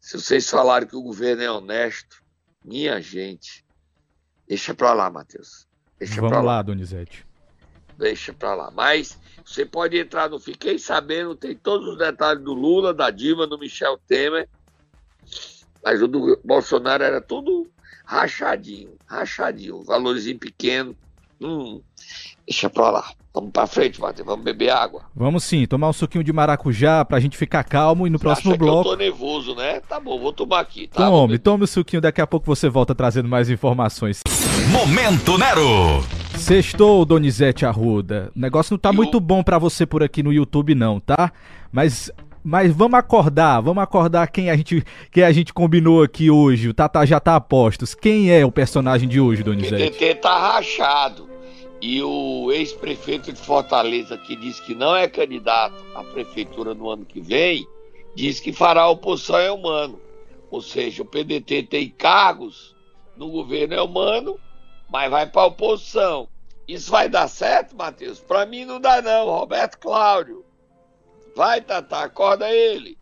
Se 0.00 0.16
vocês 0.16 0.48
falarem 0.48 0.88
que 0.88 0.96
o 0.96 1.02
governo 1.02 1.42
é 1.42 1.50
honesto, 1.50 2.22
minha 2.64 3.00
gente, 3.00 3.64
deixa 4.46 4.72
pra 4.72 4.94
lá, 4.94 5.10
Matheus. 5.10 5.66
Deixa 5.98 6.14
Vamos 6.16 6.30
pra 6.30 6.40
lá. 6.40 6.56
lá, 6.56 6.62
Donizete. 6.62 7.26
Deixa 7.98 8.32
pra 8.32 8.54
lá. 8.54 8.70
Mas 8.70 9.18
você 9.44 9.66
pode 9.66 9.98
entrar 9.98 10.30
no 10.30 10.38
Fiquei 10.38 10.78
Sabendo, 10.78 11.34
tem 11.34 11.54
todos 11.54 11.88
os 11.88 11.98
detalhes 11.98 12.42
do 12.42 12.54
Lula, 12.54 12.94
da 12.94 13.10
Dilma, 13.10 13.46
do 13.46 13.58
Michel 13.58 13.98
Temer. 14.06 14.48
Mas 15.84 16.00
o 16.00 16.08
do 16.08 16.40
Bolsonaro 16.44 17.02
era 17.02 17.20
tudo 17.20 17.70
rachadinho, 18.04 18.96
rachadinho, 19.06 19.82
valorzinho 19.82 20.38
pequeno. 20.38 20.96
Hum, 21.40 21.82
deixa 22.50 22.68
pra 22.68 22.90
lá. 22.90 23.04
Vamos 23.32 23.50
pra 23.52 23.64
frente, 23.64 24.00
Matheus. 24.00 24.26
Vamos 24.26 24.44
beber 24.44 24.70
água. 24.70 25.02
Vamos 25.14 25.44
sim, 25.44 25.64
tomar 25.64 25.88
um 25.88 25.92
suquinho 25.92 26.24
de 26.24 26.32
maracujá 26.32 27.04
pra 27.04 27.20
gente 27.20 27.36
ficar 27.36 27.62
calmo 27.62 28.04
e 28.04 28.10
no 28.10 28.18
próximo 28.18 28.50
Acha 28.50 28.58
que 28.58 28.64
bloco. 28.64 28.88
eu 28.88 28.92
tô 28.92 28.96
nervoso, 28.98 29.54
né? 29.54 29.80
Tá 29.88 30.00
bom, 30.00 30.18
vou 30.18 30.32
tomar 30.32 30.58
aqui. 30.60 30.88
Tá? 30.88 31.06
Tome, 31.08 31.38
tome 31.38 31.62
o 31.62 31.66
suquinho, 31.68 32.02
daqui 32.02 32.20
a 32.20 32.26
pouco 32.26 32.44
você 32.44 32.68
volta 32.68 32.92
trazendo 32.92 33.28
mais 33.28 33.48
informações. 33.48 34.20
Momento 34.72 35.38
Nero. 35.38 36.04
Sextou, 36.36 37.04
Donizete 37.04 37.64
Arruda. 37.64 38.32
O 38.34 38.38
negócio 38.40 38.72
não 38.74 38.78
tá 38.78 38.88
E 38.88 38.92
o- 38.92 38.96
muito 38.96 39.20
bom 39.20 39.44
pra 39.44 39.58
você 39.58 39.86
por 39.86 40.02
aqui 40.02 40.22
no 40.24 40.32
YouTube, 40.32 40.74
não, 40.74 40.98
tá? 40.98 41.32
Mas. 41.72 42.10
Mas 42.42 42.72
vamos 42.74 42.98
acordar, 42.98 43.60
vamos 43.60 43.82
acordar 43.82 44.26
quem 44.28 44.48
a 44.48 44.56
gente 44.56 44.82
quem 45.12 45.22
a 45.22 45.30
gente 45.30 45.52
combinou 45.52 46.02
aqui 46.02 46.30
hoje. 46.30 46.70
O 46.70 46.74
Tata 46.74 47.04
já 47.04 47.20
tá 47.20 47.36
a 47.36 47.40
postos. 47.40 47.94
Quem 47.94 48.32
é 48.32 48.46
o 48.46 48.50
personagem 48.50 49.06
de 49.06 49.20
hoje, 49.20 49.42
O 49.42 49.44
Donizete? 49.44 49.90
PDT 49.90 50.14
tá 50.14 50.54
rachado. 50.54 51.28
E 51.80 52.02
o 52.02 52.52
ex-prefeito 52.52 53.32
de 53.32 53.40
Fortaleza, 53.40 54.18
que 54.18 54.36
disse 54.36 54.60
que 54.62 54.74
não 54.74 54.94
é 54.94 55.08
candidato 55.08 55.82
à 55.94 56.04
prefeitura 56.04 56.74
no 56.74 56.90
ano 56.90 57.06
que 57.06 57.20
vem, 57.20 57.66
diz 58.14 58.38
que 58.38 58.52
fará 58.52 58.86
oposição 58.88 59.38
é 59.38 59.50
humano. 59.50 59.98
Ou 60.50 60.60
seja, 60.60 61.02
o 61.02 61.06
PDT 61.06 61.62
tem 61.64 61.88
cargos 61.88 62.76
no 63.16 63.30
governo 63.30 63.74
é 63.74 63.82
humano, 63.82 64.38
mas 64.90 65.10
vai 65.10 65.26
para 65.26 65.46
oposição. 65.46 66.28
Isso 66.66 66.90
vai 66.90 67.08
dar 67.08 67.28
certo, 67.28 67.76
Matheus? 67.76 68.20
Para 68.20 68.46
mim 68.46 68.64
não 68.64 68.80
dá 68.80 69.00
não, 69.00 69.26
Roberto 69.26 69.78
Cláudio. 69.78 70.44
Vai, 71.34 71.60
Tata, 71.60 71.98
acorda 71.98 72.50
ele. 72.50 72.98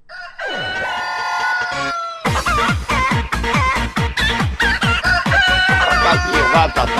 Vai, 6.52 6.72
Tata. 6.72 6.92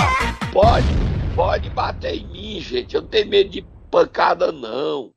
Pode, 0.51 0.85
pode 1.39 1.69
bater 1.69 2.15
em 2.15 2.27
mim, 2.27 2.59
gente. 2.59 2.93
Eu 2.93 3.03
não 3.03 3.07
tenho 3.07 3.29
medo 3.29 3.49
de 3.49 3.61
pancada, 3.89 4.51
não. 4.51 5.15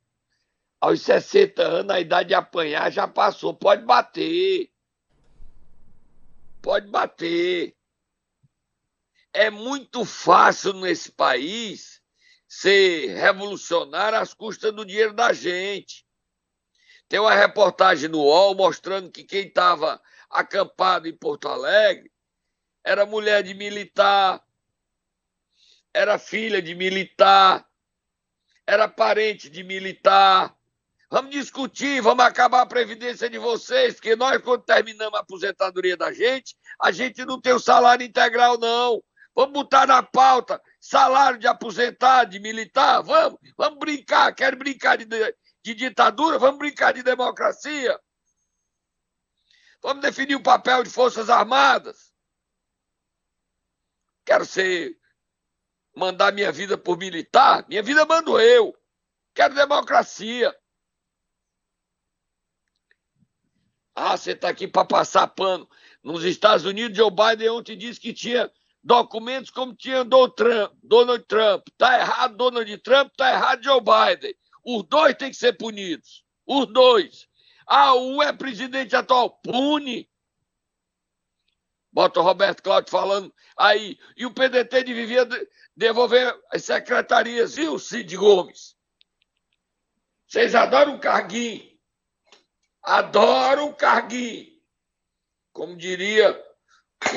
Aos 0.80 1.02
60 1.02 1.60
anos, 1.60 1.90
a 1.90 1.98
idade 1.98 2.28
de 2.28 2.34
apanhar 2.34 2.92
já 2.92 3.08
passou. 3.08 3.52
Pode 3.52 3.84
bater. 3.84 4.70
Pode 6.62 6.86
bater. 6.86 7.76
É 9.32 9.50
muito 9.50 10.04
fácil 10.04 10.74
nesse 10.74 11.10
país 11.10 12.00
ser 12.46 13.16
revolucionário 13.16 14.16
às 14.16 14.32
custas 14.32 14.72
do 14.72 14.84
dinheiro 14.84 15.14
da 15.14 15.32
gente. 15.32 16.06
Tem 17.08 17.18
uma 17.18 17.34
reportagem 17.34 18.08
no 18.08 18.20
UOL 18.20 18.54
mostrando 18.54 19.10
que 19.10 19.24
quem 19.24 19.48
estava 19.48 20.00
acampado 20.30 21.08
em 21.08 21.16
Porto 21.16 21.48
Alegre 21.48 22.12
era 22.84 23.04
mulher 23.04 23.42
de 23.42 23.54
militar, 23.54 24.40
era 25.94 26.18
filha 26.18 26.62
de 26.62 26.74
militar, 26.74 27.66
era 28.66 28.88
parente 28.88 29.50
de 29.50 29.62
militar. 29.62 30.54
Vamos 31.10 31.30
discutir, 31.30 32.00
vamos 32.00 32.24
acabar 32.24 32.62
a 32.62 32.66
previdência 32.66 33.28
de 33.28 33.38
vocês, 33.38 33.94
porque 33.94 34.16
nós, 34.16 34.40
quando 34.42 34.62
terminamos 34.62 35.14
a 35.14 35.22
aposentadoria 35.22 35.96
da 35.96 36.10
gente, 36.12 36.56
a 36.80 36.90
gente 36.90 37.24
não 37.24 37.40
tem 37.40 37.52
o 37.52 37.58
salário 37.58 38.04
integral, 38.04 38.58
não. 38.58 39.02
Vamos 39.34 39.52
botar 39.52 39.86
na 39.86 40.02
pauta 40.02 40.60
salário 40.80 41.38
de 41.38 41.46
aposentado, 41.46 42.30
de 42.30 42.40
militar, 42.40 43.02
vamos, 43.02 43.38
vamos 43.56 43.78
brincar, 43.78 44.34
quer 44.34 44.56
brincar 44.56 44.96
de, 44.96 45.06
de 45.62 45.74
ditadura, 45.74 46.38
vamos 46.38 46.58
brincar 46.58 46.92
de 46.92 47.02
democracia. 47.02 47.98
Vamos 49.82 50.02
definir 50.02 50.36
o 50.36 50.42
papel 50.42 50.82
de 50.82 50.90
Forças 50.90 51.28
Armadas. 51.28 52.12
Quero 54.24 54.46
ser 54.46 54.96
mandar 55.94 56.32
minha 56.32 56.50
vida 56.50 56.76
por 56.76 56.98
militar, 56.98 57.64
minha 57.68 57.82
vida 57.82 58.04
mando 58.04 58.40
eu. 58.40 58.76
Quero 59.34 59.54
democracia. 59.54 60.54
Ah, 63.94 64.16
você 64.16 64.32
está 64.32 64.48
aqui 64.48 64.66
para 64.66 64.86
passar 64.86 65.26
pano. 65.28 65.68
Nos 66.02 66.24
Estados 66.24 66.64
Unidos, 66.64 66.96
Joe 66.96 67.10
Biden 67.10 67.50
ontem 67.50 67.76
disse 67.76 68.00
que 68.00 68.12
tinha 68.12 68.50
documentos 68.82 69.50
como 69.50 69.74
tinha 69.74 70.04
Donald 70.04 71.24
Trump. 71.26 71.68
Está 71.68 71.98
errado 72.00 72.36
Donald 72.36 72.78
Trump, 72.78 73.10
está 73.10 73.30
errado 73.30 73.62
Joe 73.62 73.80
Biden. 73.80 74.34
Os 74.64 74.82
dois 74.84 75.14
têm 75.14 75.30
que 75.30 75.36
ser 75.36 75.52
punidos. 75.54 76.24
Os 76.46 76.66
dois. 76.72 77.28
Ah, 77.66 77.94
um 77.94 78.22
é 78.22 78.32
presidente 78.32 78.96
atual. 78.96 79.30
Pune. 79.42 80.08
Bota 81.92 82.20
o 82.20 82.22
Roberto 82.22 82.62
Cláudio 82.62 82.90
falando 82.90 83.32
aí. 83.56 83.98
E 84.16 84.24
o 84.24 84.32
PDT 84.32 84.82
devia 84.82 85.28
devolver 85.76 86.34
as 86.50 86.64
secretarias, 86.64 87.54
viu, 87.54 87.78
Cid 87.78 88.16
Gomes? 88.16 88.74
Vocês 90.26 90.54
adoram 90.54 90.94
o 90.94 91.00
carguinho. 91.00 91.70
Adoram 92.82 93.68
o 93.68 93.74
carguinho. 93.74 94.50
Como 95.52 95.76
diria 95.76 96.42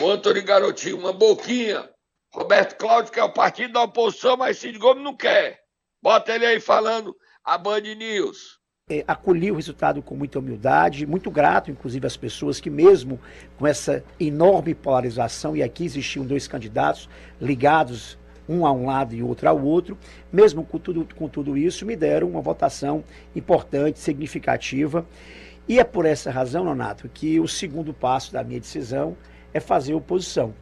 o 0.01 0.09
Antônio 0.09 0.43
Garotinho, 0.43 0.97
uma 0.97 1.13
boquinha. 1.13 1.89
Roberto 2.33 2.77
Cláudio 2.77 3.13
quer 3.13 3.23
o 3.23 3.31
partido 3.31 3.71
da 3.71 3.83
oposição, 3.83 4.35
mas 4.35 4.57
Cid 4.57 4.77
Gomes 4.77 5.03
não 5.03 5.15
quer. 5.15 5.63
Bota 6.01 6.35
ele 6.35 6.45
aí 6.45 6.59
falando 6.59 7.17
a 7.45 7.57
Band 7.57 7.79
News. 7.79 8.59
É, 8.87 9.03
acolhi 9.07 9.49
o 9.49 9.55
resultado 9.55 9.99
com 9.99 10.15
muita 10.15 10.37
humildade, 10.37 11.07
muito 11.07 11.31
grato, 11.31 11.71
inclusive, 11.71 12.05
às 12.05 12.15
pessoas 12.15 12.59
que, 12.59 12.69
mesmo 12.69 13.19
com 13.57 13.65
essa 13.65 14.03
enorme 14.19 14.75
polarização, 14.75 15.57
e 15.57 15.63
aqui 15.63 15.85
existiam 15.85 16.23
dois 16.23 16.47
candidatos 16.47 17.09
ligados 17.41 18.15
um 18.47 18.63
a 18.63 18.71
um 18.71 18.85
lado 18.85 19.15
e 19.15 19.23
outro 19.23 19.49
ao 19.49 19.59
outro, 19.59 19.97
mesmo 20.31 20.63
com 20.63 20.77
tudo, 20.77 21.07
com 21.15 21.27
tudo 21.27 21.57
isso, 21.57 21.83
me 21.83 21.95
deram 21.95 22.29
uma 22.29 22.41
votação 22.41 23.03
importante, 23.35 23.97
significativa. 23.97 25.03
E 25.67 25.79
é 25.79 25.83
por 25.83 26.05
essa 26.05 26.29
razão, 26.29 26.63
Nonato, 26.63 27.09
que 27.09 27.39
o 27.39 27.47
segundo 27.47 27.91
passo 27.91 28.31
da 28.31 28.43
minha 28.43 28.59
decisão 28.59 29.17
é 29.51 29.59
fazer 29.59 29.95
oposição. 29.95 30.53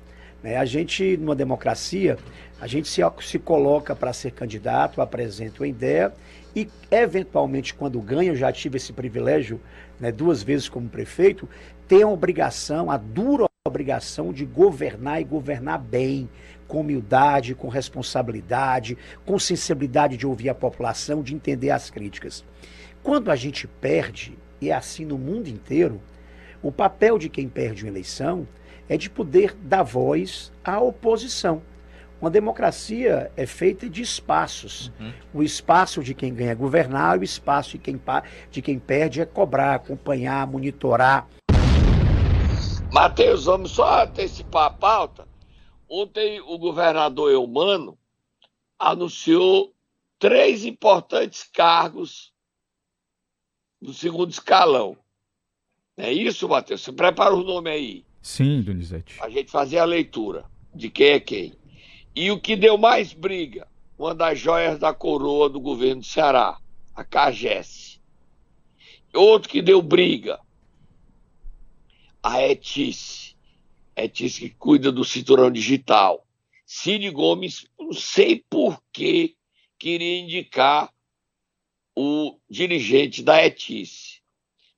Né? 0.42 0.56
A 0.56 0.64
gente, 0.64 1.18
numa 1.18 1.36
democracia, 1.36 2.18
a 2.62 2.68
gente 2.68 2.88
se, 2.88 3.02
se 3.20 3.38
coloca 3.38 3.94
para 3.94 4.14
ser 4.14 4.32
candidato, 4.32 5.02
apresenta 5.02 5.62
uma 5.62 5.68
ideia 5.68 6.14
e, 6.56 6.70
eventualmente, 6.92 7.74
quando 7.74 8.00
ganha, 8.02 8.32
eu 8.32 8.36
já 8.36 8.52
tive 8.52 8.78
esse 8.78 8.94
privilégio 8.94 9.60
né, 10.00 10.12
duas 10.12 10.44
vezes 10.44 10.70
como 10.70 10.88
prefeito, 10.88 11.50
tem 11.88 12.04
a 12.04 12.08
obrigação, 12.08 12.92
a 12.92 12.98
dura 12.98 13.46
obrigação 13.66 14.34
de 14.34 14.46
governar 14.46 15.22
e 15.22 15.24
governar 15.24 15.80
bem, 15.80 16.30
com 16.68 16.82
humildade, 16.82 17.56
com 17.56 17.68
responsabilidade, 17.70 18.98
com 19.26 19.40
sensibilidade 19.40 20.18
de 20.18 20.28
ouvir 20.28 20.50
a 20.50 20.56
população, 20.56 21.24
de 21.24 21.34
entender 21.34 21.70
as 21.70 21.90
críticas. 21.90 22.44
Quando 23.02 23.32
a 23.32 23.36
gente 23.36 23.68
perde, 23.68 24.38
e 24.60 24.70
é 24.70 24.74
assim 24.74 25.06
no 25.06 25.18
mundo 25.18 25.48
inteiro, 25.48 26.02
o 26.62 26.72
papel 26.72 27.18
de 27.18 27.30
quem 27.30 27.48
perde 27.48 27.84
uma 27.84 27.92
eleição 27.92 28.48
é 28.90 28.98
de 28.98 29.10
poder 29.10 29.56
dar 29.62 29.84
voz 29.84 30.52
à 30.64 30.80
oposição. 30.80 31.62
Uma 32.24 32.30
democracia 32.30 33.30
é 33.36 33.46
feita 33.46 33.90
de 33.90 34.02
espaços. 34.02 34.90
Uhum. 34.98 35.14
O 35.34 35.44
espaço 35.44 36.02
de 36.02 36.14
quem 36.14 36.34
ganha 36.34 36.52
é 36.52 36.56
governar, 36.56 37.20
o 37.20 37.24
espaço 37.24 37.72
de 37.72 37.80
quem, 37.80 38.02
de 38.50 38.62
quem 38.62 38.80
perde 38.80 39.20
é 39.20 39.26
cobrar, 39.26 39.76
acompanhar, 39.76 40.48
monitorar. 40.48 41.28
Matheus, 42.94 43.44
vamos 43.44 43.72
só 43.72 44.04
antecipar 44.04 44.68
a 44.68 44.70
pauta. 44.70 45.28
Ontem 45.86 46.40
o 46.40 46.58
governador 46.58 47.30
Eumano 47.30 47.98
anunciou 48.80 49.76
três 50.18 50.64
importantes 50.64 51.44
cargos 51.44 52.32
no 53.82 53.94
segundo 53.94 54.32
escalão. 54.32 54.96
É 55.98 56.10
isso, 56.10 56.48
Matheus? 56.48 56.80
Você 56.84 56.94
prepara 56.94 57.36
o 57.36 57.44
nome 57.44 57.70
aí. 57.70 58.06
Sim, 58.22 58.62
Donizete. 58.62 59.22
A 59.22 59.30
gente 59.30 59.52
fazer 59.52 59.80
a 59.80 59.84
leitura 59.84 60.46
de 60.74 60.90
quem 60.90 61.08
é 61.08 61.20
quem. 61.20 61.63
E 62.16 62.30
o 62.30 62.40
que 62.40 62.56
deu 62.56 62.78
mais 62.78 63.12
briga, 63.12 63.68
uma 63.98 64.14
das 64.14 64.38
joias 64.38 64.78
da 64.78 64.94
coroa 64.94 65.50
do 65.50 65.60
governo 65.60 66.02
do 66.02 66.08
Ceará, 66.08 66.58
a 66.96 67.04
CAGES. 67.04 68.00
Outro 69.14 69.50
que 69.50 69.62
deu 69.62 69.82
briga, 69.82 70.40
a 72.22 72.42
Etice. 72.42 73.36
Etice 73.96 74.42
que 74.42 74.50
cuida 74.56 74.92
do 74.92 75.04
cinturão 75.04 75.52
digital. 75.52 76.26
Cid 76.66 77.10
Gomes, 77.12 77.68
não 77.80 77.94
sei 77.94 78.44
por 78.50 78.82
que 78.92 79.36
queria 79.78 80.20
indicar 80.20 80.92
o 81.96 82.40
dirigente 82.50 83.22
da 83.22 83.44
Etice. 83.46 84.22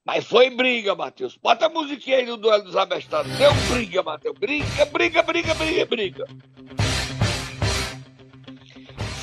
Mas 0.04 0.26
foi 0.26 0.50
briga, 0.50 0.94
Matheus. 0.94 1.38
Bota 1.38 1.66
a 1.66 1.70
musiquinha 1.70 2.18
aí 2.18 2.26
no 2.26 2.38
duelo 2.38 2.64
dos 2.64 2.76
abestados. 2.76 3.32
Deu 3.38 3.52
briga, 3.72 4.04
Matheus. 4.04 4.38
Briga, 4.38 4.86
briga, 4.86 5.24
briga, 5.24 5.54
briga, 5.56 5.86
briga. 5.86 6.28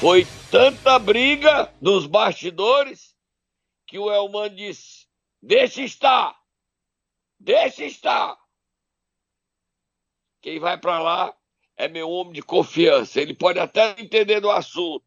Foi 0.03 0.27
tanta 0.51 0.99
briga 0.99 1.73
nos 1.81 2.09
bastidores 2.09 3.15
que 3.87 4.01
o 4.01 4.11
Elman 4.11 4.53
disse: 4.53 5.07
deixa 5.41 5.81
estar, 5.83 6.37
deixa 7.38 7.85
estar. 7.85 8.37
Quem 10.41 10.59
vai 10.59 10.77
para 10.77 10.99
lá 10.99 11.37
é 11.77 11.87
meu 11.87 12.11
homem 12.11 12.33
de 12.33 12.43
confiança. 12.43 13.21
Ele 13.21 13.33
pode 13.33 13.61
até 13.61 13.95
entender 13.97 14.41
do 14.41 14.51
assunto, 14.51 15.07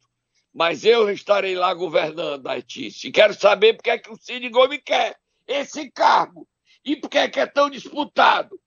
mas 0.53 0.86
eu 0.86 1.10
estarei 1.10 1.55
lá 1.55 1.73
governando 1.73 2.47
a. 2.47 2.58
E 2.58 3.12
quero 3.12 3.34
saber 3.34 3.73
porque 3.73 3.89
é 3.89 3.97
que 3.97 4.10
o 4.10 4.15
Cid 4.15 4.47
Gomes 4.47 4.79
quer 4.81 5.19
esse 5.45 5.91
cargo 5.91 6.47
e 6.86 6.95
porque 6.95 7.17
é 7.17 7.27
que 7.27 7.41
é 7.41 7.45
tão 7.45 7.69
disputado. 7.69 8.58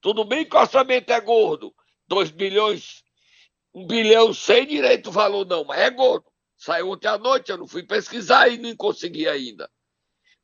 Tudo 0.00 0.24
bem 0.24 0.48
que 0.48 0.56
o 0.56 0.58
orçamento 0.58 1.12
é 1.12 1.20
gordo, 1.20 1.74
2 2.08 2.30
bilhões, 2.30 3.04
1 3.74 3.86
bilhão 3.86 4.32
sem 4.34 4.66
direito 4.66 5.10
valor 5.10 5.46
não, 5.46 5.64
mas 5.64 5.80
é 5.80 5.90
gordo. 5.90 6.26
Saiu 6.56 6.90
ontem 6.90 7.08
à 7.08 7.16
noite, 7.16 7.50
eu 7.50 7.56
não 7.56 7.66
fui 7.66 7.82
pesquisar 7.82 8.48
e 8.48 8.58
nem 8.58 8.76
consegui 8.76 9.26
ainda. 9.26 9.70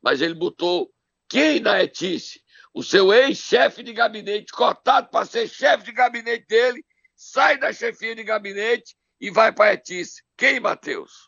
Mas 0.01 0.21
ele 0.21 0.33
botou 0.33 0.91
quem 1.29 1.59
na 1.59 1.83
Etice? 1.83 2.41
o 2.77 2.83
seu 2.83 3.11
ex-chefe 3.11 3.81
de 3.81 3.91
gabinete, 3.91 4.51
cotado 4.51 5.09
para 5.09 5.25
ser 5.25 5.47
chefe 5.47 5.85
de 5.85 5.91
gabinete 5.91 6.45
dele, 6.47 6.85
sai 7.15 7.57
da 7.57 7.73
chefia 7.73 8.15
de 8.15 8.23
gabinete 8.23 8.95
e 9.19 9.31
vai 9.31 9.51
para 9.51 9.71
a 9.71 9.73
Etice. 9.73 10.21
Quem, 10.37 10.59
Matheus? 10.59 11.27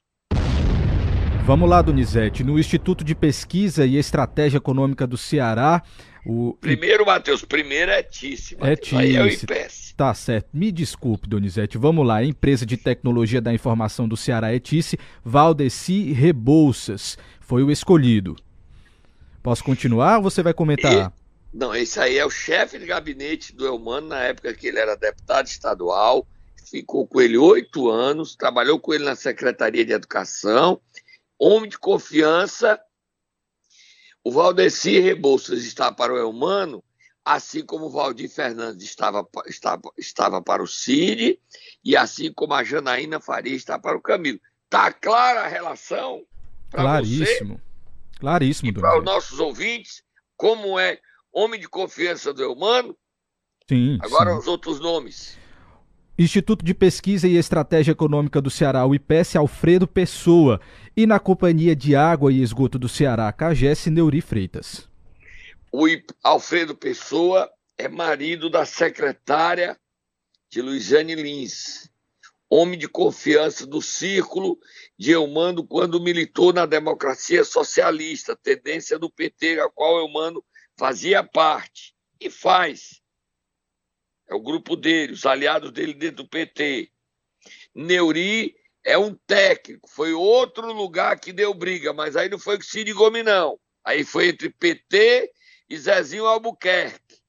Vamos 1.44 1.68
lá, 1.68 1.82
Donizete. 1.82 2.44
No 2.44 2.60
Instituto 2.60 3.04
de 3.04 3.16
Pesquisa 3.16 3.84
e 3.84 3.96
Estratégia 3.96 4.58
Econômica 4.58 5.08
do 5.08 5.18
Ceará. 5.18 5.82
O... 6.26 6.58
Primeiro, 6.60 7.06
Matheus, 7.06 7.44
primeiro 7.44 7.92
é. 7.92 8.06
Aí 8.96 9.16
é 9.16 9.24
o 9.24 9.28
IPES. 9.28 9.94
Tá 9.96 10.14
certo. 10.14 10.50
Me 10.54 10.72
desculpe, 10.72 11.28
Donizete. 11.28 11.78
Vamos 11.78 12.06
lá. 12.06 12.24
Empresa 12.24 12.66
de 12.66 12.78
tecnologia 12.78 13.42
da 13.42 13.54
informação 13.54 14.08
do 14.08 14.18
Ceará 14.18 14.54
Etice, 14.54 14.98
Valdeci 15.24 16.12
Rebouças, 16.14 17.18
foi 17.40 17.64
o 17.64 17.72
escolhido. 17.72 18.36
Posso 19.42 19.64
continuar 19.64 20.18
ou 20.18 20.24
você 20.24 20.44
vai 20.44 20.54
comentar? 20.54 21.14
Não, 21.54 21.74
esse 21.74 22.00
aí 22.00 22.18
é 22.18 22.26
o 22.26 22.30
chefe 22.30 22.78
de 22.78 22.86
gabinete 22.86 23.56
do 23.56 23.66
Elmano 23.66 24.10
na 24.10 24.20
época 24.20 24.54
que 24.54 24.68
ele 24.68 24.80
era 24.80 24.96
deputado 24.96 25.48
estadual. 25.48 26.28
Ficou 26.70 27.08
com 27.08 27.20
ele 27.20 27.38
oito 27.38 27.90
anos, 27.90 28.36
trabalhou 28.36 28.80
com 28.80 28.94
ele 28.94 29.04
na 29.04 29.16
Secretaria 29.16 29.84
de 29.84 29.92
Educação, 29.92 30.80
homem 31.40 31.70
de 31.70 31.80
confiança. 31.80 32.80
O 34.24 34.32
Valdeci 34.32 35.00
Rebouças 35.00 35.64
está 35.64 35.92
para 35.92 36.14
o 36.14 36.18
Elmano, 36.18 36.84
assim 37.24 37.66
como 37.66 37.86
o 37.86 37.90
Valdir 37.90 38.30
Fernandes 38.30 38.86
estava, 38.86 39.28
estava, 39.48 39.82
estava 39.98 40.42
para 40.42 40.64
o 40.64 40.68
Cid, 40.68 41.40
e 41.84 41.96
assim 41.96 42.32
como 42.34 42.54
a 42.54 42.64
Janaína 42.64 43.20
Faria 43.20 43.56
está 43.56 43.78
para 43.78 43.98
o 43.98 44.02
Camilo. 44.02 44.40
Tá 44.70 44.92
clara 44.92 45.42
a 45.42 45.48
relação? 45.48 46.24
Claríssimo. 46.72 47.56
Você? 47.56 48.20
Claríssimo, 48.20 48.74
para 48.74 49.00
os 49.00 49.06
nossos 49.06 49.40
ouvintes, 49.40 50.04
como 50.36 50.78
é 50.78 51.00
homem 51.32 51.60
de 51.60 51.70
confiança 51.70 52.34
do 52.34 52.44
Eumano, 52.44 52.98
Sim. 53.68 53.98
agora 54.02 54.32
sim. 54.34 54.38
os 54.40 54.48
outros 54.48 54.80
nomes. 54.80 55.38
Instituto 56.22 56.66
de 56.66 56.74
Pesquisa 56.74 57.30
e 57.30 57.38
Estratégia 57.38 57.94
Econômica 57.94 58.42
do 58.42 58.50
Ceará, 58.50 58.86
o 58.86 58.94
IPES, 58.94 59.38
Alfredo 59.38 59.88
Pessoa. 59.88 60.60
E 60.94 61.06
na 61.06 61.18
Companhia 61.18 61.74
de 61.74 61.96
Água 61.96 62.30
e 62.30 62.42
Esgoto 62.42 62.78
do 62.78 62.90
Ceará, 62.90 63.32
CAGES, 63.32 63.86
Neuri 63.86 64.20
Freitas. 64.20 64.86
O 65.72 65.86
Alfredo 66.22 66.76
Pessoa 66.76 67.50
é 67.78 67.88
marido 67.88 68.50
da 68.50 68.66
secretária 68.66 69.80
de 70.50 70.62
Luiziane 70.62 71.16
Lins, 71.16 71.90
homem 72.50 72.78
de 72.78 72.90
confiança 72.90 73.66
do 73.66 73.82
círculo 73.82 74.60
de 74.98 75.12
Eumano 75.12 75.66
quando 75.66 76.04
militou 76.04 76.52
na 76.52 76.66
democracia 76.66 77.46
socialista, 77.46 78.36
tendência 78.36 79.00
do 79.00 79.10
PT, 79.10 79.62
a 79.62 79.70
qual 79.70 79.98
Eumano 80.00 80.44
fazia 80.78 81.24
parte 81.24 81.94
e 82.20 82.30
faz. 82.30 82.99
É 84.30 84.36
o 84.36 84.40
grupo 84.40 84.76
dele, 84.76 85.14
os 85.14 85.26
aliados 85.26 85.72
dele 85.72 85.94
dentro 85.94 86.24
do 86.24 86.30
PT. 86.30 86.92
Neuri 87.74 88.56
é 88.84 88.98
um 88.98 89.14
técnico, 89.14 89.90
foi 89.90 90.14
outro 90.14 90.72
lugar 90.72 91.20
que 91.20 91.34
deu 91.34 91.54
briga, 91.54 91.94
mas 91.94 92.16
aí 92.16 92.30
não 92.30 92.40
foi 92.40 92.58
com 92.58 92.64
Cid 92.64 92.94
Gomes, 92.94 93.26
não. 93.26 93.60
Aí 93.84 94.04
foi 94.04 94.30
entre 94.30 94.50
PT 94.50 95.32
e 95.70 95.78
Zezinho 95.78 96.26
Albuquerque. 96.26 97.20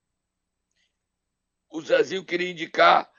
O 1.71 1.81
Zezinho 1.81 2.25
queria 2.25 2.51
indicar 2.51 3.11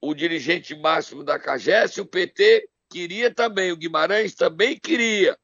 o 0.00 0.14
dirigente 0.14 0.74
máximo 0.74 1.22
da 1.22 1.38
CAGES, 1.38 1.98
o 1.98 2.06
PT 2.06 2.68
queria 2.90 3.32
também, 3.32 3.70
o 3.70 3.76
Guimarães 3.76 4.34
também 4.34 4.78
queria. 4.78 5.38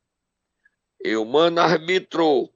E 1.03 1.15
o 1.17 1.25
Mano 1.25 1.61
arbitrou 1.61 2.53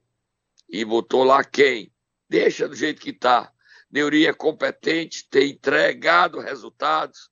e 0.67 0.83
botou 0.83 1.23
lá 1.23 1.43
quem? 1.43 1.91
Deixa 2.29 2.67
do 2.67 2.75
jeito 2.75 3.01
que 3.01 3.11
está. 3.11 3.52
Neuri 3.93 4.25
é 4.25 4.33
competente, 4.33 5.27
tem 5.29 5.51
entregado 5.51 6.39
resultados, 6.39 7.29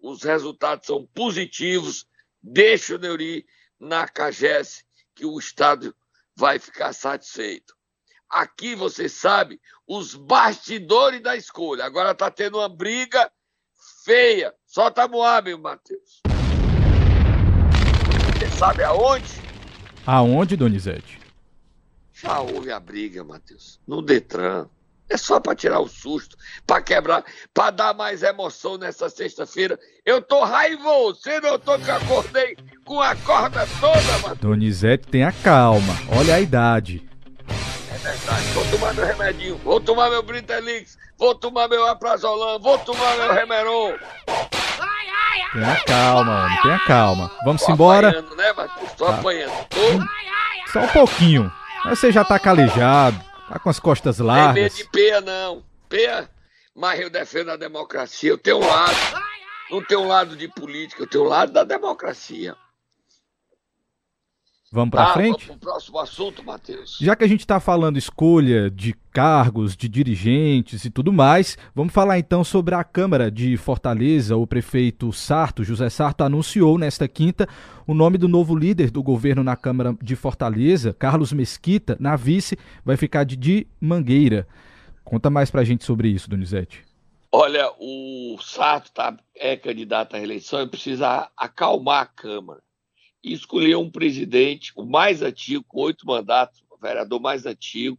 os 0.00 0.22
resultados 0.22 0.86
são 0.86 1.06
positivos. 1.06 2.08
Deixa 2.42 2.94
o 2.94 2.98
Neuri 2.98 3.44
na 3.78 4.08
CAGES, 4.08 4.86
que 5.14 5.26
o 5.26 5.38
Estado 5.38 5.94
vai 6.34 6.58
ficar 6.58 6.94
satisfeito. 6.94 7.76
Aqui 8.26 8.74
você 8.74 9.06
sabe 9.06 9.60
os 9.86 10.14
bastidores 10.14 11.20
da 11.20 11.36
escolha. 11.36 11.84
Agora 11.84 12.12
está 12.12 12.30
tendo 12.30 12.56
uma 12.56 12.70
briga 12.70 13.30
feia. 14.02 14.54
Solta 14.64 15.02
a 15.02 15.08
Moab, 15.08 15.54
Matheus. 15.56 16.22
Você 18.38 18.48
sabe 18.56 18.82
aonde? 18.82 19.28
Aonde, 20.06 20.56
Donizete? 20.56 21.20
Já 22.14 22.40
houve 22.40 22.72
a 22.72 22.80
briga, 22.80 23.22
Matheus. 23.22 23.78
No 23.86 24.00
Detran. 24.00 24.70
É 25.10 25.16
só 25.16 25.40
para 25.40 25.54
tirar 25.54 25.80
o 25.80 25.88
susto, 25.88 26.36
para 26.66 26.82
quebrar, 26.82 27.24
para 27.54 27.70
dar 27.70 27.94
mais 27.94 28.22
emoção 28.22 28.76
nessa 28.76 29.08
sexta-feira. 29.08 29.78
Eu 30.04 30.20
tô 30.20 30.44
raivoso. 30.44 31.20
Você 31.22 31.40
notou 31.40 31.78
que 31.78 31.88
eu 31.88 31.96
acordei 31.96 32.56
com 32.84 33.00
a 33.00 33.14
corda 33.16 33.66
toda, 33.80 34.12
Matheus? 34.18 34.38
Donizete, 34.38 35.06
tenha 35.08 35.32
calma. 35.32 35.94
Olha 36.18 36.34
a 36.34 36.40
idade. 36.40 37.08
É 37.90 37.96
verdade. 37.98 38.42
Vou 38.52 38.64
tomar 38.66 38.92
meu 38.94 39.06
remedinho, 39.06 39.56
vou 39.64 39.80
tomar 39.80 40.10
meu 40.10 40.22
Britelix, 40.22 40.98
vou 41.18 41.34
tomar 41.34 41.68
meu 41.68 41.86
Aprazolam, 41.86 42.58
vou 42.60 42.78
tomar 42.78 43.16
meu 43.16 43.32
Remeron. 43.32 43.94
Tenha 45.52 45.82
calma, 45.86 46.44
homem. 46.44 46.60
Tenha 46.62 46.78
calma. 46.80 47.30
Vamos 47.44 47.62
Tô 47.62 47.72
embora. 47.72 48.08
apanhando, 48.10 48.36
né? 48.36 48.52
Tô 48.98 49.06
Tá. 49.06 49.14
apanhando. 49.14 49.52
Tô. 49.70 50.72
Só 50.72 50.80
um 50.80 50.88
pouquinho. 50.88 51.50
Mas 51.84 51.98
Você 51.98 52.12
já 52.12 52.22
tá 52.24 52.38
calejado. 52.38 53.18
Tá 53.48 53.58
com 53.58 53.70
as 53.70 53.80
costas 53.80 54.16
Tem 54.18 54.26
medo 54.26 54.36
largas. 54.36 54.76
de 54.76 54.84
peia, 54.90 55.20
não. 55.20 55.64
Peia, 55.88 56.28
mas 56.74 57.00
eu 57.00 57.08
defendo 57.08 57.50
a 57.50 57.56
democracia. 57.56 58.30
Eu 58.30 58.38
tenho 58.38 58.58
um 58.58 58.66
lado. 58.66 58.94
Não 59.70 59.82
tenho 59.84 60.00
um 60.00 60.08
lado 60.08 60.36
de 60.36 60.48
política, 60.48 61.02
eu 61.02 61.06
tenho 61.06 61.24
um 61.24 61.28
lado 61.28 61.52
da 61.52 61.62
democracia. 61.64 62.54
Vamos 64.70 64.90
pra 64.90 65.06
Tá, 65.06 65.12
frente? 65.14 65.46
Vamos 65.46 65.60
pro 65.60 65.70
próximo 65.70 65.98
assunto, 65.98 66.44
Matheus. 66.44 66.98
Já 67.00 67.16
que 67.16 67.24
a 67.24 67.28
gente 67.28 67.40
está 67.40 67.58
falando 67.58 67.96
escolha 67.96 68.70
de 68.70 68.94
cargos, 69.10 69.74
de 69.74 69.88
dirigentes 69.88 70.84
e 70.84 70.90
tudo 70.90 71.10
mais, 71.12 71.56
vamos 71.74 71.92
falar 71.92 72.18
então 72.18 72.44
sobre 72.44 72.74
a 72.74 72.84
Câmara 72.84 73.30
de 73.30 73.56
Fortaleza. 73.56 74.36
O 74.36 74.46
prefeito 74.46 75.10
Sarto, 75.12 75.64
José 75.64 75.88
Sarto, 75.88 76.22
anunciou 76.22 76.76
nesta 76.76 77.08
quinta 77.08 77.48
o 77.86 77.94
nome 77.94 78.18
do 78.18 78.28
novo 78.28 78.54
líder 78.54 78.90
do 78.90 79.02
governo 79.02 79.42
na 79.42 79.56
Câmara 79.56 79.96
de 80.02 80.14
Fortaleza, 80.14 80.92
Carlos 80.92 81.32
Mesquita. 81.32 81.96
Na 81.98 82.14
vice 82.14 82.58
vai 82.84 82.96
ficar 82.96 83.24
Didi 83.24 83.66
Mangueira. 83.80 84.46
Conta 85.02 85.30
mais 85.30 85.50
pra 85.50 85.64
gente 85.64 85.84
sobre 85.84 86.08
isso, 86.08 86.28
Donizete. 86.28 86.84
Olha, 87.32 87.70
o 87.80 88.36
Sarto 88.42 88.92
tá, 88.92 89.16
é 89.34 89.56
candidato 89.56 90.14
à 90.14 90.18
reeleição 90.18 90.62
e 90.62 90.66
precisa 90.68 91.30
acalmar 91.36 92.02
a 92.02 92.06
Câmara. 92.06 92.60
E 93.28 93.34
escolher 93.34 93.76
um 93.76 93.90
presidente, 93.90 94.72
o 94.74 94.86
mais 94.86 95.20
antigo, 95.20 95.62
com 95.68 95.82
oito 95.82 96.06
mandatos, 96.06 96.64
o 96.70 96.78
vereador 96.78 97.20
mais 97.20 97.44
antigo, 97.44 97.98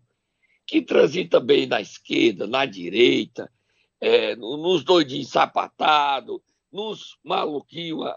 que 0.66 0.82
transita 0.82 1.40
bem 1.40 1.68
na 1.68 1.80
esquerda, 1.80 2.48
na 2.48 2.66
direita, 2.66 3.52
é, 4.02 4.36
no- 4.36 4.58
nos 4.58 4.84
doidinhos 4.84 5.30
sapatados, 5.30 6.42
nos 6.72 7.20
maluquinhos, 7.24 8.08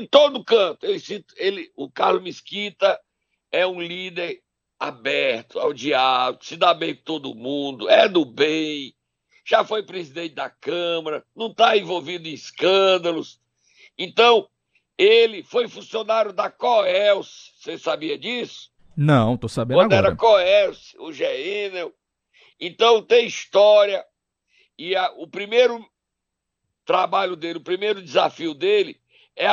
em 0.00 0.06
todo 0.06 0.42
canto. 0.42 0.86
Ele, 0.86 1.02
ele- 1.36 1.72
o 1.76 1.90
Carlos 1.90 2.22
Mesquita 2.22 2.98
é 3.52 3.66
um 3.66 3.82
líder 3.82 4.42
aberto 4.80 5.58
ao 5.58 5.74
diálogo, 5.74 6.42
se 6.42 6.56
dá 6.56 6.72
bem 6.72 6.94
com 6.94 7.02
todo 7.02 7.34
mundo, 7.34 7.88
é 7.88 8.08
do 8.08 8.24
bem, 8.24 8.94
já 9.44 9.62
foi 9.62 9.82
presidente 9.82 10.34
da 10.34 10.48
Câmara, 10.48 11.22
não 11.36 11.48
está 11.48 11.76
envolvido 11.76 12.26
em 12.26 12.32
escândalos. 12.32 13.38
Então, 13.98 14.48
ele 14.96 15.42
foi 15.42 15.68
funcionário 15.68 16.32
da 16.32 16.50
Coelce, 16.50 17.52
você 17.56 17.78
sabia 17.78 18.18
disso? 18.18 18.72
Não, 18.96 19.36
tô 19.36 19.48
sabendo 19.48 19.78
Quando 19.78 19.92
agora. 19.92 20.08
era 20.08 20.16
Coelce, 20.16 20.96
o 20.98 21.12
Geenel. 21.12 21.92
Então, 22.60 23.02
tem 23.02 23.26
história. 23.26 24.04
E 24.78 24.94
a- 24.94 25.12
o 25.16 25.26
primeiro 25.26 25.84
trabalho 26.84 27.34
dele, 27.36 27.58
o 27.58 27.62
primeiro 27.64 28.02
desafio 28.02 28.54
dele 28.54 29.00
é, 29.36 29.46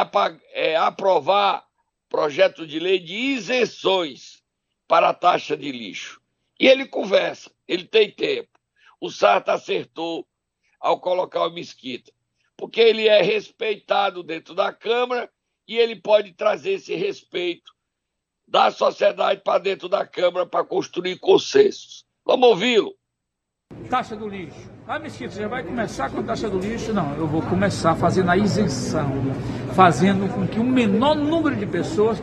é 0.54 0.76
aprovar 0.76 1.66
projeto 2.10 2.68
de 2.68 2.80
lei 2.80 3.00
de 3.00 3.16
isenções 3.16 4.44
para 4.88 5.10
a 5.10 5.14
taxa 5.14 5.56
de 5.56 5.72
lixo. 5.72 6.22
E 6.60 6.68
ele 6.68 6.86
conversa, 6.86 7.52
ele 7.68 7.86
tem 7.86 8.12
tempo. 8.12 8.50
O 9.00 9.10
Sarto 9.10 9.50
acertou 9.50 10.28
ao 10.80 11.00
colocar 11.00 11.46
o 11.48 11.52
Mesquita, 11.52 12.12
porque 12.62 12.80
ele 12.80 13.08
é 13.08 13.24
respeitado 13.24 14.21
dentro 14.21 14.54
da 14.54 14.71
Câmara 14.71 15.28
e 15.67 15.76
ele 15.80 15.95
pode 15.95 16.32
trazer 16.34 16.74
esse 16.74 16.93
respeito 16.93 17.71
da 18.47 18.69
sociedade 18.69 19.41
para 19.43 19.58
dentro 19.58 19.89
da 19.89 20.06
Câmara 20.06 20.45
para 20.45 20.63
construir 20.63 21.17
consensos. 21.17 22.06
Vamos 22.24 22.50
ouvi-lo. 22.50 22.93
Taxa 23.89 24.15
do 24.15 24.28
lixo. 24.28 24.69
Ah, 24.88 25.00
Mesquita, 25.00 25.34
já 25.34 25.47
vai 25.47 25.63
começar 25.63 26.12
com 26.12 26.19
a 26.19 26.24
taxa 26.24 26.47
do 26.47 26.60
lixo? 26.60 26.93
Não, 26.93 27.17
eu 27.17 27.26
vou 27.26 27.41
começar 27.41 27.95
fazendo 27.95 28.30
a 28.30 28.38
isenção, 28.38 29.10
fazendo 29.76 30.32
com 30.32 30.47
que 30.47 30.60
o 30.60 30.63
menor 30.63 31.15
número 31.15 31.56
de 31.56 31.65
pessoas 31.65 32.19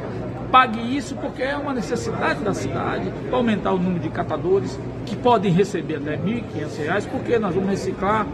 pague 0.51 0.97
isso, 0.97 1.15
porque 1.17 1.43
é 1.43 1.57
uma 1.57 1.73
necessidade 1.73 2.43
da 2.43 2.55
cidade, 2.55 3.13
aumentar 3.31 3.73
o 3.73 3.79
número 3.79 4.01
de 4.01 4.09
catadores, 4.09 4.79
que 5.05 5.17
podem 5.17 5.53
receber 5.53 5.97
até 5.97 6.17
R$ 6.17 6.43
1.500, 6.55 7.09
porque 7.11 7.39
nós 7.39 7.55
vamos 7.55 7.71
reciclar, 7.71 8.27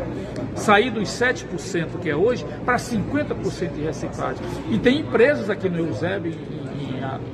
sair 0.55 0.91
dos 0.91 1.09
7% 1.09 1.99
que 2.01 2.11
é 2.11 2.17
hoje, 2.17 2.45
para 2.65 2.77
50% 2.77 3.75
de 3.75 3.83
reciclagem. 3.83 4.43
E 4.71 4.79
tem 4.79 5.01
empresas 5.01 5.49
aqui 5.51 5.69
no 5.69 5.79
Eusébio, 5.79 6.33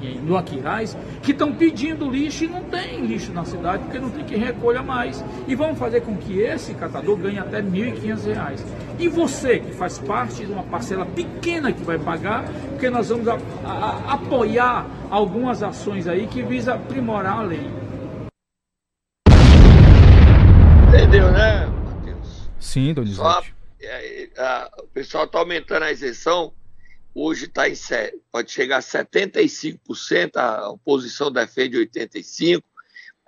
em, 0.03 0.21
no 0.21 0.37
Aquiraz, 0.37 0.97
que 1.23 1.33
estão 1.33 1.53
pedindo 1.53 2.09
lixo 2.11 2.45
e 2.45 2.49
não 2.49 2.62
tem 2.64 3.05
lixo 3.05 3.33
na 3.33 3.45
cidade, 3.45 3.85
porque 3.85 3.99
não 3.99 4.11
tem 4.11 4.25
quem 4.25 4.38
recolha 4.38 4.83
mais. 4.83 5.25
E 5.47 5.55
vamos 5.55 5.79
fazer 5.79 6.01
com 6.03 6.16
que 6.16 6.40
esse 6.40 6.75
catador 6.75 7.16
ganhe 7.16 7.38
até 7.38 7.59
R$ 7.59 7.64
1.500. 7.64 8.61
E 9.01 9.09
você, 9.09 9.61
que 9.61 9.73
faz 9.73 9.99
parte 9.99 10.45
de 10.45 10.53
uma 10.53 10.63
parcela 10.63 11.07
pequena 11.07 11.73
que 11.73 11.83
vai 11.83 11.99
pagar, 11.99 12.45
porque 12.69 12.91
nós 12.91 13.09
vamos 13.09 13.27
a, 13.29 13.39
a, 13.65 14.13
apoiar 14.13 14.87
algumas 15.11 15.63
ações 15.63 16.07
aí 16.07 16.27
que 16.27 16.43
visam 16.43 16.75
aprimorar 16.75 17.39
a 17.39 17.43
lei. 17.43 17.67
Entendeu, 20.87 21.33
né, 21.33 21.65
Matheus? 21.65 22.51
Sim, 22.61 22.89
Só, 23.07 23.41
Donizete. 23.41 23.55
é, 23.81 24.29
a- 24.37 24.71
o 24.83 24.87
pessoal 24.89 25.25
está 25.25 25.39
aumentando 25.39 25.85
a 25.85 25.91
isenção, 25.91 26.53
hoje 27.15 27.47
está 27.47 27.71
em 27.71 27.75
pode 28.31 28.51
chegar 28.53 28.77
a 28.77 28.83
75%, 28.83 30.37
a 30.37 30.69
oposição 30.69 31.33
defende 31.33 31.79
85%, 31.79 32.63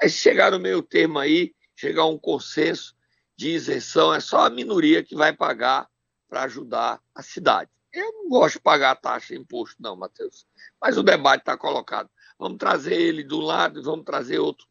mas 0.03 0.13
chegar 0.13 0.51
no 0.51 0.61
meio 0.61 0.83
termo 0.83 1.19
aí, 1.19 1.55
chegar 1.75 2.03
a 2.03 2.07
um 2.11 2.19
consenso 2.19 2.95
de 3.43 3.51
isenção, 3.51 4.15
é 4.15 4.21
só 4.21 4.47
a 4.47 4.51
minoria 4.51 5.03
que 5.03 5.17
vai 5.17 5.33
pagar 5.33 5.89
para 6.29 6.45
ajudar 6.45 7.01
a 7.13 7.23
cidade. 7.25 7.69
Eu 7.93 8.13
não 8.13 8.29
gosto 8.29 8.55
de 8.55 8.61
pagar 8.61 8.95
taxa 8.95 9.35
e 9.35 9.37
imposto, 9.37 9.75
não, 9.81 9.97
Matheus. 9.97 10.47
Mas 10.81 10.97
o 10.97 11.03
debate 11.03 11.41
está 11.41 11.57
colocado. 11.57 12.09
Vamos 12.39 12.59
trazer 12.59 12.95
ele 12.95 13.25
do 13.25 13.41
lado 13.41 13.81
e 13.81 13.83
vamos 13.83 14.05
trazer 14.05 14.39
outro 14.39 14.65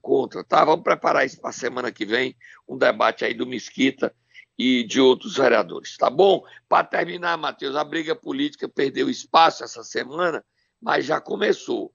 contra, 0.00 0.42
tá? 0.42 0.64
Vamos 0.64 0.82
preparar 0.82 1.26
isso 1.26 1.38
para 1.38 1.50
a 1.50 1.52
semana 1.52 1.92
que 1.92 2.06
vem, 2.06 2.34
um 2.66 2.78
debate 2.78 3.26
aí 3.26 3.34
do 3.34 3.46
Mesquita 3.46 4.14
e 4.58 4.82
de 4.84 5.02
outros 5.02 5.36
vereadores, 5.36 5.94
tá 5.98 6.08
bom? 6.08 6.42
Para 6.66 6.86
terminar, 6.86 7.36
Matheus, 7.36 7.76
a 7.76 7.84
briga 7.84 8.16
política 8.16 8.66
perdeu 8.68 9.10
espaço 9.10 9.62
essa 9.62 9.84
semana, 9.84 10.42
mas 10.80 11.04
já 11.04 11.20
começou. 11.20 11.92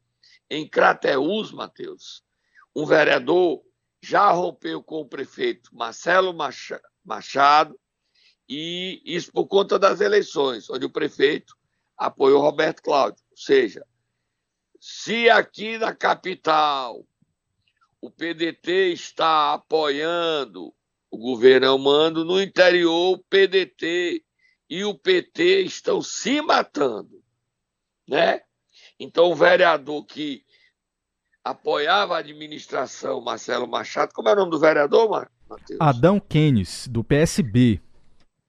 Em 0.47 0.67
Crateús, 0.67 1.51
Matheus, 1.51 2.23
um 2.75 2.85
vereador 2.85 3.63
já 4.01 4.31
rompeu 4.31 4.81
com 4.81 5.01
o 5.01 5.07
prefeito 5.07 5.75
Marcelo 5.75 6.33
Machado, 7.03 7.79
e 8.47 9.01
isso 9.05 9.31
por 9.31 9.47
conta 9.47 9.77
das 9.77 10.01
eleições, 10.01 10.69
onde 10.69 10.85
o 10.85 10.89
prefeito 10.89 11.55
apoiou 11.97 12.41
Roberto 12.41 12.81
Cláudio. 12.81 13.23
Ou 13.29 13.37
seja, 13.37 13.85
se 14.79 15.29
aqui 15.29 15.77
na 15.77 15.93
capital 15.93 17.05
o 18.01 18.09
PDT 18.09 18.93
está 18.93 19.53
apoiando 19.53 20.73
o 21.11 21.17
governo 21.17 21.77
mando, 21.77 22.23
no 22.23 22.41
interior 22.41 23.15
o 23.15 23.23
PDT 23.23 24.23
e 24.69 24.85
o 24.85 24.97
PT 24.97 25.61
estão 25.61 26.01
se 26.01 26.41
matando, 26.41 27.21
né? 28.07 28.41
Então 28.99 29.31
o 29.31 29.35
vereador 29.35 30.05
que 30.05 30.45
apoiava 31.49 32.15
a 32.15 32.19
administração 32.19 33.21
Marcelo 33.21 33.67
Machado, 33.67 34.13
como 34.13 34.29
é 34.29 34.33
o 34.33 34.35
nome 34.35 34.51
do 34.51 34.59
vereador, 34.59 35.29
Matheus? 35.49 35.79
Adão 35.81 36.19
Keynes, 36.19 36.87
do 36.87 37.03
PSB. 37.03 37.81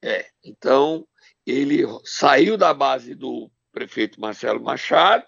É, 0.02 0.26
então 0.44 1.06
ele 1.46 1.84
saiu 2.04 2.56
da 2.56 2.74
base 2.74 3.14
do 3.14 3.50
prefeito 3.72 4.20
Marcelo 4.20 4.62
Machado, 4.62 5.24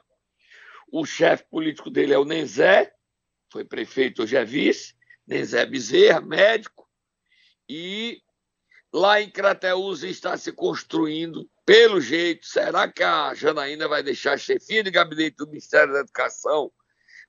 o 0.90 1.06
chefe 1.06 1.44
político 1.50 1.90
dele 1.90 2.12
é 2.12 2.18
o 2.18 2.24
Nenzé, 2.24 2.92
foi 3.50 3.64
prefeito, 3.64 4.22
hoje 4.22 4.36
é 4.36 4.44
vice, 4.44 4.94
Nenzé 5.26 5.64
Bezerra, 5.64 6.20
médico, 6.20 6.86
e 7.68 8.20
lá 8.92 9.20
em 9.20 9.30
Crateús 9.30 10.02
está 10.02 10.36
se 10.36 10.52
construindo, 10.52 11.48
pelo 11.64 12.00
jeito, 12.00 12.44
será 12.46 12.90
que 12.90 13.02
a 13.02 13.32
Janaína 13.32 13.88
vai 13.88 14.02
deixar 14.02 14.34
a 14.34 14.38
chefia 14.38 14.82
de 14.82 14.90
gabinete 14.90 15.36
do 15.36 15.46
Ministério 15.46 15.94
da 15.94 16.00
Educação 16.00 16.70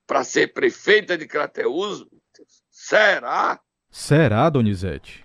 para 0.06 0.24
ser 0.24 0.54
prefeita 0.54 1.18
de 1.18 1.28
Crateús? 1.28 2.06
Será? 2.70 3.60
Será, 3.90 4.50
Donizete? 4.50 5.24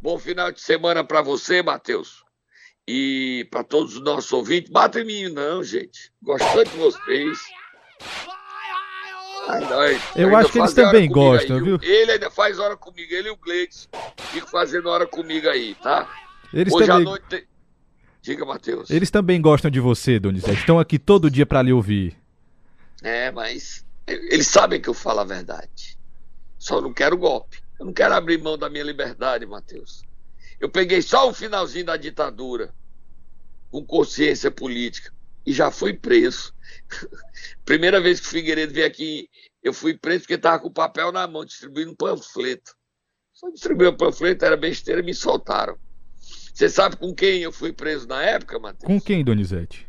Bom 0.00 0.18
final 0.18 0.50
de 0.50 0.60
semana 0.60 1.04
para 1.04 1.22
você, 1.22 1.62
Matheus. 1.62 2.24
E 2.86 3.46
para 3.50 3.62
todos 3.62 3.96
os 3.96 4.02
nossos 4.02 4.32
ouvintes. 4.32 4.70
Bata 4.70 5.00
em 5.00 5.04
mim, 5.04 5.28
não, 5.28 5.62
gente. 5.62 6.12
Gostando 6.22 6.70
de 6.70 6.76
vocês. 6.76 7.38
Eu 10.16 10.36
acho 10.36 10.52
que 10.52 10.58
eles 10.58 10.74
também 10.74 11.08
gostam, 11.08 11.56
aí, 11.56 11.62
viu? 11.62 11.78
Ele 11.82 12.12
ainda 12.12 12.30
faz 12.30 12.58
hora 12.58 12.76
comigo, 12.76 13.12
ele 13.12 13.28
e 13.28 13.30
o 13.30 13.36
Gleides 13.36 13.88
ficam 14.30 14.48
fazendo 14.48 14.88
hora 14.88 15.06
comigo 15.06 15.48
aí, 15.48 15.74
tá? 15.76 16.08
Eles 16.52 16.72
Hoje 16.72 16.86
também... 16.86 17.06
à 17.06 17.10
noite. 17.10 17.48
Diga, 18.22 18.44
Matheus. 18.44 18.90
Eles 18.90 19.10
também 19.10 19.40
gostam 19.40 19.70
de 19.70 19.80
você, 19.80 20.18
Donizete. 20.18 20.60
Estão 20.60 20.78
aqui 20.78 20.98
todo 20.98 21.30
dia 21.30 21.46
para 21.46 21.62
lhe 21.62 21.72
ouvir. 21.72 22.16
É, 23.02 23.30
mas 23.30 23.84
eles 24.06 24.46
sabem 24.46 24.80
que 24.80 24.88
eu 24.88 24.94
falo 24.94 25.20
a 25.20 25.24
verdade. 25.24 25.98
Só 26.58 26.80
não 26.80 26.92
quero 26.92 27.16
golpe. 27.16 27.62
Eu 27.78 27.86
não 27.86 27.92
quero 27.92 28.14
abrir 28.14 28.38
mão 28.38 28.58
da 28.58 28.68
minha 28.68 28.84
liberdade, 28.84 29.46
Matheus. 29.46 30.02
Eu 30.58 30.68
peguei 30.68 31.00
só 31.00 31.28
o 31.28 31.32
finalzinho 31.32 31.86
da 31.86 31.96
ditadura, 31.96 32.74
com 33.70 33.84
consciência 33.84 34.50
política, 34.50 35.10
e 35.46 35.52
já 35.52 35.70
fui 35.70 35.94
preso. 35.94 36.52
Primeira 37.64 37.98
vez 38.00 38.20
que 38.20 38.26
o 38.26 38.30
Figueiredo 38.30 38.74
veio 38.74 38.86
aqui, 38.86 39.30
eu 39.62 39.72
fui 39.72 39.96
preso 39.96 40.20
porque 40.20 40.34
estava 40.34 40.58
com 40.58 40.68
o 40.68 40.72
papel 40.72 41.10
na 41.10 41.26
mão, 41.26 41.44
distribuindo 41.44 41.92
um 41.92 41.96
panfleto. 41.96 42.76
Só 43.32 43.48
distribuir 43.48 43.88
o 43.88 43.96
panfleto, 43.96 44.44
era 44.44 44.56
besteira, 44.56 45.02
me 45.02 45.14
soltaram. 45.14 45.78
Você 46.52 46.68
sabe 46.68 46.96
com 46.96 47.14
quem 47.14 47.42
eu 47.42 47.50
fui 47.52 47.72
preso 47.72 48.06
na 48.06 48.22
época, 48.22 48.58
Matheus? 48.58 48.84
Com 48.84 49.00
quem, 49.00 49.24
Donizete? 49.24 49.88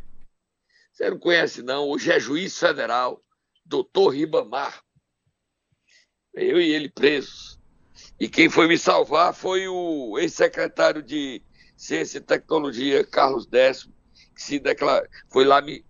Você 0.92 1.08
não 1.08 1.18
conhece, 1.18 1.62
não. 1.62 1.88
Hoje 1.88 2.12
é 2.12 2.20
juiz 2.20 2.58
federal, 2.58 3.22
doutor 3.64 4.10
Ribamar. 4.10 4.82
Eu 6.34 6.60
e 6.60 6.70
ele 6.70 6.90
presos. 6.90 7.58
E 8.20 8.28
quem 8.28 8.48
foi 8.48 8.68
me 8.68 8.78
salvar 8.78 9.34
foi 9.34 9.66
o 9.68 10.18
ex-secretário 10.18 11.02
de 11.02 11.42
Ciência 11.76 12.18
e 12.18 12.20
Tecnologia, 12.20 13.04
Carlos 13.04 13.46
Décimo, 13.46 13.92
que 14.34 14.42
se 14.42 14.58
declara, 14.58 15.08
foi 15.30 15.44
lá 15.44 15.60
me, 15.60 15.84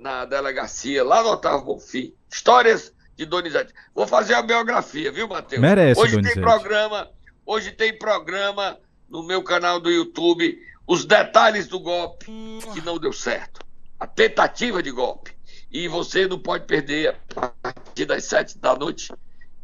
na 0.00 0.24
delegacia, 0.24 1.04
lá 1.04 1.22
no 1.22 1.30
Otávio 1.30 1.66
Bonfim. 1.66 2.14
Histórias 2.30 2.92
de 3.14 3.26
Donizete. 3.26 3.72
Vou 3.94 4.06
fazer 4.06 4.34
a 4.34 4.42
biografia, 4.42 5.12
viu, 5.12 5.28
Matheus? 5.28 5.60
Merece, 5.60 6.00
hoje 6.00 6.12
Donizete. 6.12 6.34
tem 6.34 6.42
programa, 6.42 7.10
hoje 7.44 7.72
tem 7.72 7.98
programa 7.98 8.78
no 9.08 9.22
meu 9.22 9.42
canal 9.42 9.78
do 9.78 9.90
YouTube, 9.90 10.58
os 10.86 11.04
detalhes 11.04 11.68
do 11.68 11.78
golpe 11.78 12.26
que 12.72 12.80
não 12.80 12.98
deu 12.98 13.12
certo. 13.12 13.65
A 13.98 14.06
tentativa 14.06 14.82
de 14.82 14.90
golpe. 14.90 15.32
E 15.70 15.88
você 15.88 16.26
não 16.26 16.38
pode 16.38 16.64
perder 16.64 17.16
a 17.36 17.40
partir 17.62 18.04
das 18.04 18.24
sete 18.24 18.58
da 18.58 18.74
noite 18.76 19.12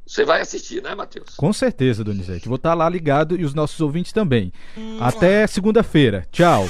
você 0.06 0.24
vai 0.24 0.40
assistir, 0.40 0.82
né, 0.82 0.94
Matheus? 0.94 1.36
Com 1.36 1.52
certeza, 1.52 2.02
Donizete. 2.02 2.48
Vou 2.48 2.56
estar 2.56 2.74
lá 2.74 2.88
ligado 2.88 3.38
e 3.38 3.44
os 3.44 3.54
nossos 3.54 3.80
ouvintes 3.80 4.12
também. 4.12 4.52
Até 5.00 5.46
segunda-feira. 5.46 6.26
Tchau. 6.30 6.66